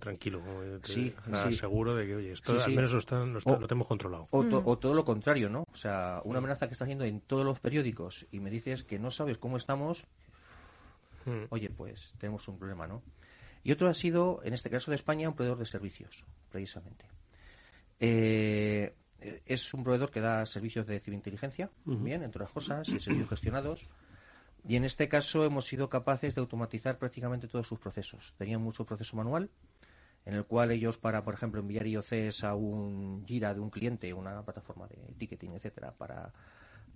Tranquilo, 0.00 0.42
sí, 0.82 1.14
seguro 1.52 1.94
de 1.94 2.06
que, 2.06 2.16
oye, 2.16 2.32
esto 2.32 2.56
al 2.58 2.74
menos 2.74 2.92
lo, 2.92 3.66
tenemos 3.66 3.86
controlado. 3.86 4.28
O, 4.30 4.78
todo 4.78 4.94
lo 4.94 5.04
contrario, 5.04 5.50
¿no? 5.50 5.64
O 5.70 5.76
sea, 5.76 6.22
una 6.24 6.38
amenaza 6.38 6.66
que 6.66 6.72
está 6.72 6.84
haciendo 6.84 7.04
en 7.04 7.20
todos 7.20 7.44
los 7.44 7.60
periódicos 7.60 8.26
y 8.32 8.40
me 8.40 8.50
dices 8.50 8.82
que 8.82 8.98
no 8.98 9.10
sabes 9.10 9.36
cómo 9.36 9.58
estamos, 9.58 10.06
hmm. 11.26 11.44
oye, 11.50 11.68
pues 11.68 12.14
tenemos 12.18 12.48
un 12.48 12.58
problema, 12.58 12.86
¿no? 12.86 13.02
Y 13.62 13.72
otro 13.72 13.88
ha 13.90 13.94
sido, 13.94 14.40
en 14.42 14.54
este 14.54 14.70
caso 14.70 14.90
de 14.90 14.94
España, 14.94 15.28
un 15.28 15.34
proveedor 15.34 15.58
de 15.58 15.66
servicios, 15.66 16.24
precisamente. 16.50 17.04
Eh, 18.00 18.94
es 19.44 19.74
un 19.74 19.84
proveedor 19.84 20.10
que 20.10 20.20
da 20.20 20.46
servicios 20.46 20.86
de 20.86 20.98
ciberinteligencia, 20.98 21.70
bien, 21.84 22.22
entre 22.22 22.42
otras 22.42 22.52
cosas, 22.52 22.88
y 22.88 22.98
servicios 23.00 23.28
gestionados. 23.28 23.86
Y 24.66 24.76
en 24.76 24.84
este 24.84 25.08
caso 25.08 25.44
hemos 25.44 25.66
sido 25.66 25.88
capaces 25.88 26.34
de 26.34 26.40
automatizar 26.40 26.98
prácticamente 26.98 27.48
todos 27.48 27.66
sus 27.66 27.78
procesos. 27.78 28.34
Tenían 28.38 28.62
mucho 28.62 28.86
proceso 28.86 29.16
manual, 29.16 29.50
en 30.26 30.34
el 30.34 30.44
cual 30.44 30.70
ellos, 30.70 30.98
para, 30.98 31.24
por 31.24 31.34
ejemplo, 31.34 31.60
enviar 31.60 31.86
IOCs 31.86 32.44
a 32.44 32.54
un 32.54 33.24
Gira 33.26 33.54
de 33.54 33.60
un 33.60 33.70
cliente, 33.70 34.12
una 34.12 34.42
plataforma 34.42 34.86
de 34.86 34.96
ticketing, 35.18 35.52
etcétera, 35.54 35.92
para, 35.92 36.32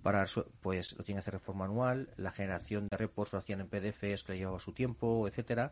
para 0.03 0.25
pues 0.61 0.93
lo 0.97 1.03
tienen 1.03 1.17
que 1.17 1.21
hacer 1.21 1.33
de 1.33 1.39
forma 1.39 1.67
manual. 1.67 2.09
La 2.17 2.31
generación 2.31 2.87
de 2.87 2.97
reports 2.97 3.33
lo 3.33 3.39
hacían 3.39 3.61
en 3.61 3.67
PDFs 3.67 4.23
que 4.23 4.33
le 4.33 4.37
llevaba 4.37 4.59
su 4.59 4.73
tiempo, 4.73 5.27
etcétera. 5.27 5.71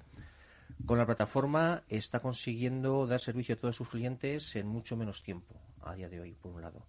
Con 0.85 0.97
la 0.97 1.05
plataforma 1.05 1.83
está 1.87 2.19
consiguiendo 2.19 3.05
dar 3.05 3.19
servicio 3.19 3.55
a 3.55 3.57
todos 3.59 3.75
sus 3.75 3.89
clientes 3.89 4.55
en 4.55 4.67
mucho 4.67 4.97
menos 4.97 5.21
tiempo 5.21 5.55
a 5.83 5.95
día 5.95 6.09
de 6.09 6.19
hoy, 6.19 6.33
por 6.33 6.51
un 6.51 6.61
lado. 6.61 6.85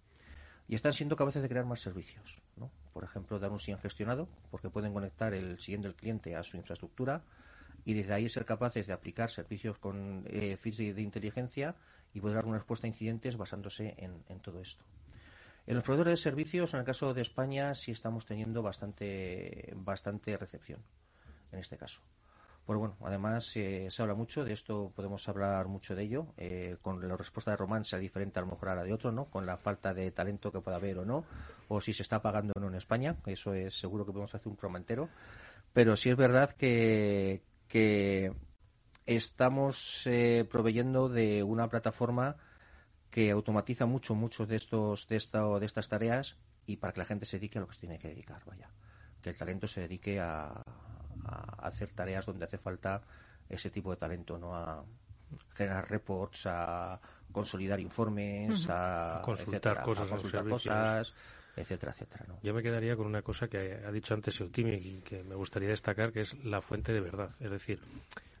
Y 0.67 0.75
están 0.75 0.93
siendo 0.93 1.15
capaces 1.15 1.43
de 1.43 1.49
crear 1.49 1.65
más 1.65 1.81
servicios. 1.81 2.41
¿no? 2.57 2.71
Por 2.91 3.03
ejemplo, 3.03 3.37
dar 3.37 3.51
un 3.51 3.59
SIEM 3.59 3.77
gestionado, 3.77 4.27
porque 4.49 4.69
pueden 4.69 4.93
conectar 4.93 5.33
el 5.33 5.59
SIEM 5.59 5.81
del 5.81 5.95
cliente 5.95 6.35
a 6.35 6.43
su 6.43 6.57
infraestructura 6.57 7.21
y 7.85 7.93
desde 7.93 8.13
ahí 8.13 8.27
ser 8.27 8.45
capaces 8.45 8.87
de 8.87 8.93
aplicar 8.93 9.29
servicios 9.29 9.77
con 9.77 10.25
eh, 10.27 10.57
de, 10.63 11.01
inteligencia 11.01 11.75
y 12.13 12.19
poder 12.19 12.35
dar 12.35 12.45
una 12.45 12.57
respuesta 12.57 12.87
a 12.87 12.89
incidentes 12.89 13.37
basándose 13.37 13.95
en, 13.97 14.39
todo 14.39 14.59
esto. 14.59 14.83
En 15.67 15.75
los 15.75 15.83
proveedores 15.83 16.19
de 16.19 16.23
servicios, 16.23 16.73
en 16.73 16.79
el 16.79 16.85
caso 16.85 17.13
de 17.13 17.21
España, 17.21 17.73
sí 17.75 17.91
estamos 17.91 18.25
teniendo 18.25 18.61
bastante, 18.61 19.71
bastante 19.75 20.35
recepción 20.37 20.81
en 21.51 21.59
este 21.59 21.77
caso. 21.77 22.01
Bueno, 22.65 22.97
además 23.01 23.51
eh, 23.57 23.87
se 23.91 24.01
habla 24.01 24.15
mucho 24.15 24.43
de 24.43 24.53
esto, 24.53 24.91
podemos 24.95 25.27
hablar 25.29 25.67
mucho 25.67 25.95
de 25.95 26.01
ello, 26.01 26.33
eh, 26.35 26.77
con 26.81 27.07
la 27.07 27.15
respuesta 27.15 27.51
de 27.51 27.57
Román 27.57 27.85
sea 27.85 27.99
diferente 27.99 28.39
a 28.39 28.41
lo 28.41 28.47
mejor 28.47 28.69
a 28.69 28.75
la 28.75 28.83
de 28.83 28.91
otro, 28.91 29.11
¿no? 29.11 29.25
Con 29.25 29.45
la 29.45 29.57
falta 29.57 29.93
de 29.93 30.09
talento 30.09 30.51
que 30.51 30.61
pueda 30.61 30.77
haber 30.77 30.97
o 30.97 31.05
no, 31.05 31.25
o 31.67 31.79
si 31.79 31.93
se 31.93 32.01
está 32.01 32.23
pagando 32.23 32.53
o 32.55 32.59
no 32.59 32.69
en 32.69 32.75
España, 32.75 33.17
eso 33.27 33.53
es 33.53 33.79
seguro 33.79 34.03
que 34.03 34.11
podemos 34.11 34.33
hacer 34.33 34.47
un 34.47 34.55
programa 34.55 34.79
entero, 34.79 35.09
pero 35.73 35.95
sí 35.95 36.09
es 36.09 36.15
verdad 36.15 36.51
que, 36.53 37.43
que 37.75 38.31
estamos 39.05 40.07
eh, 40.07 40.47
proveyendo 40.49 41.09
de 41.09 41.43
una 41.43 41.67
plataforma 41.67 42.37
que 43.11 43.31
automatiza 43.31 43.85
mucho 43.85 44.15
muchos 44.15 44.47
de 44.47 44.55
estos 44.55 45.09
de 45.09 45.17
esta, 45.17 45.43
de 45.59 45.65
estas 45.65 45.89
tareas 45.89 46.37
y 46.65 46.77
para 46.77 46.93
que 46.93 46.99
la 46.99 47.05
gente 47.05 47.25
se 47.25 47.35
dedique 47.35 47.57
a 47.57 47.61
lo 47.61 47.67
que 47.67 47.73
se 47.73 47.81
tiene 47.81 47.99
que 47.99 48.07
dedicar, 48.07 48.41
vaya, 48.45 48.69
que 49.21 49.31
el 49.31 49.37
talento 49.37 49.67
se 49.67 49.81
dedique 49.81 50.21
a, 50.21 50.53
a 51.25 51.67
hacer 51.67 51.91
tareas 51.91 52.25
donde 52.25 52.45
hace 52.45 52.57
falta 52.57 53.01
ese 53.49 53.69
tipo 53.69 53.91
de 53.91 53.97
talento, 53.97 54.37
¿no? 54.37 54.55
A, 54.55 54.85
generar 55.53 55.89
reports, 55.91 56.45
a 56.45 56.97
consolidar 57.29 57.81
informes, 57.81 58.69
a, 58.69 59.21
consultar 59.21 59.83
cosas, 59.83 60.07
consultar 60.07 60.47
cosas 60.47 61.13
etcétera, 61.55 61.91
etcétera. 61.91 62.25
Yo 62.43 62.53
me 62.53 62.61
quedaría 62.61 62.95
con 62.95 63.07
una 63.07 63.21
cosa 63.21 63.47
que 63.47 63.81
ha 63.85 63.91
dicho 63.91 64.13
antes 64.13 64.39
Eutimi 64.39 64.73
y 64.73 65.01
que 65.01 65.23
me 65.23 65.35
gustaría 65.35 65.69
destacar, 65.69 66.11
que 66.11 66.21
es 66.21 66.33
la 66.43 66.61
fuente 66.61 66.93
de 66.93 67.01
verdad. 67.01 67.31
Es 67.39 67.51
decir, 67.51 67.79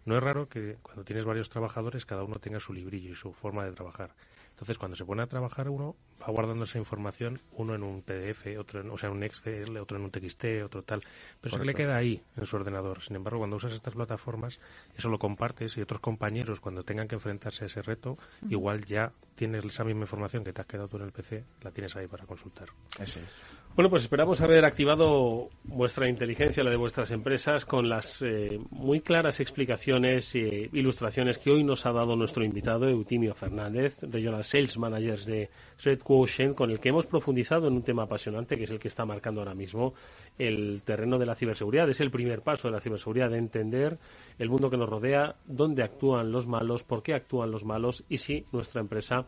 no 0.05 0.17
es 0.17 0.23
raro 0.23 0.47
que 0.47 0.77
cuando 0.81 1.03
tienes 1.03 1.25
varios 1.25 1.49
trabajadores 1.49 2.05
cada 2.05 2.23
uno 2.23 2.39
tenga 2.39 2.59
su 2.59 2.73
librillo 2.73 3.11
y 3.11 3.15
su 3.15 3.33
forma 3.33 3.65
de 3.65 3.71
trabajar. 3.71 4.11
Entonces, 4.55 4.77
cuando 4.77 4.95
se 4.95 5.03
pone 5.03 5.21
a 5.21 5.27
trabajar 5.27 5.67
uno, 5.67 5.97
va 6.21 6.27
guardando 6.27 6.63
esa 6.63 6.77
información, 6.77 7.41
uno 7.51 7.75
en 7.75 7.83
un 7.83 8.01
PDF, 8.01 8.57
otro 8.57 8.79
en, 8.79 8.89
o 8.89 8.97
sea, 8.97 9.11
un 9.11 9.21
Excel, 9.21 9.75
otro 9.75 9.97
en 9.97 10.03
un 10.05 10.11
TXT, 10.11 10.45
otro 10.63 10.81
tal, 10.81 11.01
pero 11.41 11.57
se 11.57 11.65
le 11.65 11.73
queda 11.73 11.97
ahí 11.97 12.23
en 12.37 12.45
su 12.45 12.55
ordenador. 12.55 13.01
Sin 13.01 13.17
embargo, 13.17 13.39
cuando 13.39 13.57
usas 13.57 13.73
estas 13.73 13.95
plataformas, 13.95 14.61
eso 14.97 15.09
lo 15.09 15.19
compartes 15.19 15.75
y 15.75 15.81
otros 15.81 15.99
compañeros, 15.99 16.61
cuando 16.61 16.83
tengan 16.83 17.09
que 17.09 17.15
enfrentarse 17.15 17.65
a 17.65 17.67
ese 17.67 17.81
reto, 17.81 18.17
igual 18.49 18.85
ya 18.85 19.11
tienes 19.35 19.65
esa 19.65 19.83
misma 19.83 20.03
información 20.03 20.45
que 20.45 20.53
te 20.53 20.61
has 20.61 20.67
quedado 20.67 20.87
tú 20.87 20.95
en 20.95 21.03
el 21.03 21.11
PC, 21.11 21.43
la 21.61 21.71
tienes 21.71 21.93
ahí 21.97 22.07
para 22.07 22.25
consultar. 22.25 22.69
Eso 22.97 23.19
es. 23.19 23.43
Bueno, 23.75 23.89
pues 23.89 24.03
esperamos 24.03 24.39
haber 24.39 24.63
activado 24.63 25.49
vuestra 25.65 26.07
inteligencia, 26.07 26.63
la 26.63 26.69
de 26.69 26.77
vuestras 26.77 27.11
empresas, 27.11 27.65
con 27.65 27.89
las 27.89 28.21
eh, 28.21 28.57
muy 28.69 29.01
claras 29.01 29.41
explicaciones 29.41 30.33
e 30.33 30.69
ilustraciones 30.71 31.39
que 31.39 31.51
hoy 31.51 31.65
nos 31.65 31.85
ha 31.85 31.91
dado 31.91 32.15
nuestro 32.15 32.45
invitado, 32.45 32.87
Eutimio 32.87 33.33
Fernández, 33.33 33.97
Regional 34.03 34.44
Sales 34.45 34.77
Managers 34.77 35.25
de 35.25 35.49
Red 35.83 35.99
Quotient, 35.99 36.55
con 36.55 36.71
el 36.71 36.79
que 36.79 36.89
hemos 36.89 37.05
profundizado 37.05 37.67
en 37.67 37.73
un 37.73 37.83
tema 37.83 38.03
apasionante 38.03 38.57
que 38.57 38.63
es 38.63 38.71
el 38.71 38.79
que 38.79 38.87
está 38.87 39.05
marcando 39.05 39.41
ahora 39.41 39.53
mismo 39.53 39.93
el 40.37 40.81
terreno 40.83 41.17
de 41.17 41.25
la 41.25 41.35
ciberseguridad. 41.35 41.89
Es 41.89 41.99
el 41.99 42.11
primer 42.11 42.41
paso 42.41 42.67
de 42.67 42.73
la 42.73 42.79
ciberseguridad, 42.79 43.29
de 43.29 43.37
entender 43.37 43.97
el 44.39 44.49
mundo 44.49 44.69
que 44.69 44.77
nos 44.77 44.89
rodea, 44.89 45.35
dónde 45.45 45.83
actúan 45.83 46.31
los 46.31 46.47
malos, 46.47 46.83
por 46.83 47.03
qué 47.03 47.13
actúan 47.13 47.51
los 47.51 47.65
malos 47.65 48.03
y 48.09 48.19
si 48.19 48.45
nuestra 48.51 48.81
empresa 48.81 49.25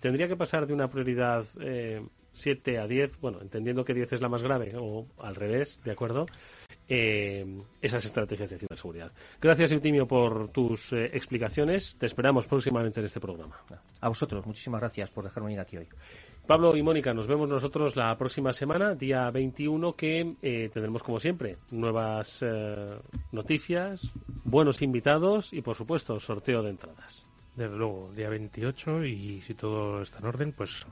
tendría 0.00 0.28
que 0.28 0.36
pasar 0.36 0.66
de 0.66 0.74
una 0.74 0.88
prioridad. 0.88 1.44
Eh, 1.60 2.02
7 2.36 2.78
a 2.78 2.86
10, 2.86 3.18
bueno, 3.20 3.38
entendiendo 3.40 3.84
que 3.84 3.94
10 3.94 4.12
es 4.12 4.20
la 4.20 4.28
más 4.28 4.42
grave 4.42 4.74
o 4.78 5.06
al 5.18 5.34
revés, 5.34 5.80
¿de 5.84 5.90
acuerdo? 5.90 6.26
Eh, 6.88 7.44
esas 7.82 8.04
estrategias 8.04 8.48
de 8.48 8.58
ciberseguridad. 8.58 9.10
Gracias, 9.40 9.72
Eutimio, 9.72 10.06
por 10.06 10.50
tus 10.50 10.92
eh, 10.92 11.10
explicaciones. 11.12 11.96
Te 11.98 12.06
esperamos 12.06 12.46
próximamente 12.46 13.00
en 13.00 13.06
este 13.06 13.18
programa. 13.18 13.56
A 14.00 14.08
vosotros, 14.08 14.46
muchísimas 14.46 14.80
gracias 14.80 15.10
por 15.10 15.24
dejarme 15.24 15.48
venir 15.48 15.60
aquí 15.60 15.76
hoy. 15.76 15.88
Pablo 16.46 16.76
y 16.76 16.82
Mónica, 16.82 17.12
nos 17.12 17.26
vemos 17.26 17.48
nosotros 17.48 17.96
la 17.96 18.16
próxima 18.16 18.52
semana, 18.52 18.94
día 18.94 19.28
21, 19.32 19.94
que 19.96 20.36
eh, 20.42 20.70
tendremos, 20.72 21.02
como 21.02 21.18
siempre, 21.18 21.56
nuevas 21.72 22.40
noticias, 23.32 24.12
buenos 24.44 24.80
invitados 24.80 25.52
y, 25.52 25.62
por 25.62 25.74
supuesto, 25.74 26.20
sorteo 26.20 26.62
de 26.62 26.70
entradas. 26.70 27.26
Desde 27.56 27.74
luego, 27.74 28.12
día 28.14 28.28
28 28.28 29.04
y 29.06 29.40
si 29.40 29.54
todo 29.54 30.02
está 30.02 30.18
en 30.18 30.26
orden, 30.26 30.52
pues 30.52 30.86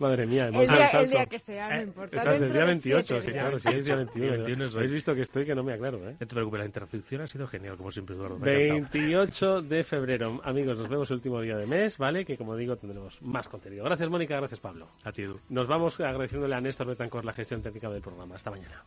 Madre 0.00 0.26
mía, 0.26 0.46
el 0.48 0.52
día, 0.52 0.88
el 0.88 1.10
día 1.10 1.26
que 1.26 1.38
sea, 1.38 1.68
no 1.68 1.74
eh, 1.74 1.82
importa. 1.82 2.34
el 2.34 2.52
día 2.52 2.64
28, 2.64 3.22
sí, 3.22 3.32
claro, 3.32 3.58
sí, 3.58 3.68
es 3.68 3.84
día 3.84 3.96
21. 3.96 4.64
Habéis 4.74 4.92
visto 4.92 5.14
que 5.14 5.20
estoy 5.20 5.44
que 5.44 5.54
no 5.54 5.62
me 5.62 5.74
aclaro, 5.74 5.98
¿eh? 6.08 6.16
No 6.18 6.26
te 6.26 6.34
preocupes, 6.34 6.60
la 6.60 6.64
intercepción 6.64 7.20
ha 7.20 7.26
sido 7.26 7.46
genial, 7.46 7.76
como 7.76 7.92
siempre, 7.92 8.16
Eduardo. 8.16 8.38
28 8.38 9.60
de 9.60 9.84
febrero. 9.84 10.40
Amigos, 10.42 10.78
nos 10.78 10.88
vemos 10.88 11.10
el 11.10 11.16
último 11.16 11.42
día 11.42 11.58
de 11.58 11.66
mes, 11.66 11.98
¿vale? 11.98 12.24
Que, 12.24 12.38
como 12.38 12.56
digo, 12.56 12.76
tendremos 12.76 13.20
más 13.20 13.46
contenido. 13.48 13.84
Gracias, 13.84 14.08
Mónica, 14.08 14.36
gracias, 14.36 14.58
Pablo. 14.58 14.88
A 15.04 15.12
ti, 15.12 15.22
Edu. 15.22 15.38
Nos 15.50 15.68
vamos 15.68 16.00
agradeciéndole 16.00 16.54
a 16.54 16.60
Néstor 16.62 16.86
Betancor 16.86 17.26
la 17.26 17.34
gestión 17.34 17.60
técnica 17.60 17.90
del 17.90 18.00
programa. 18.00 18.36
Hasta 18.36 18.50
mañana. 18.50 18.82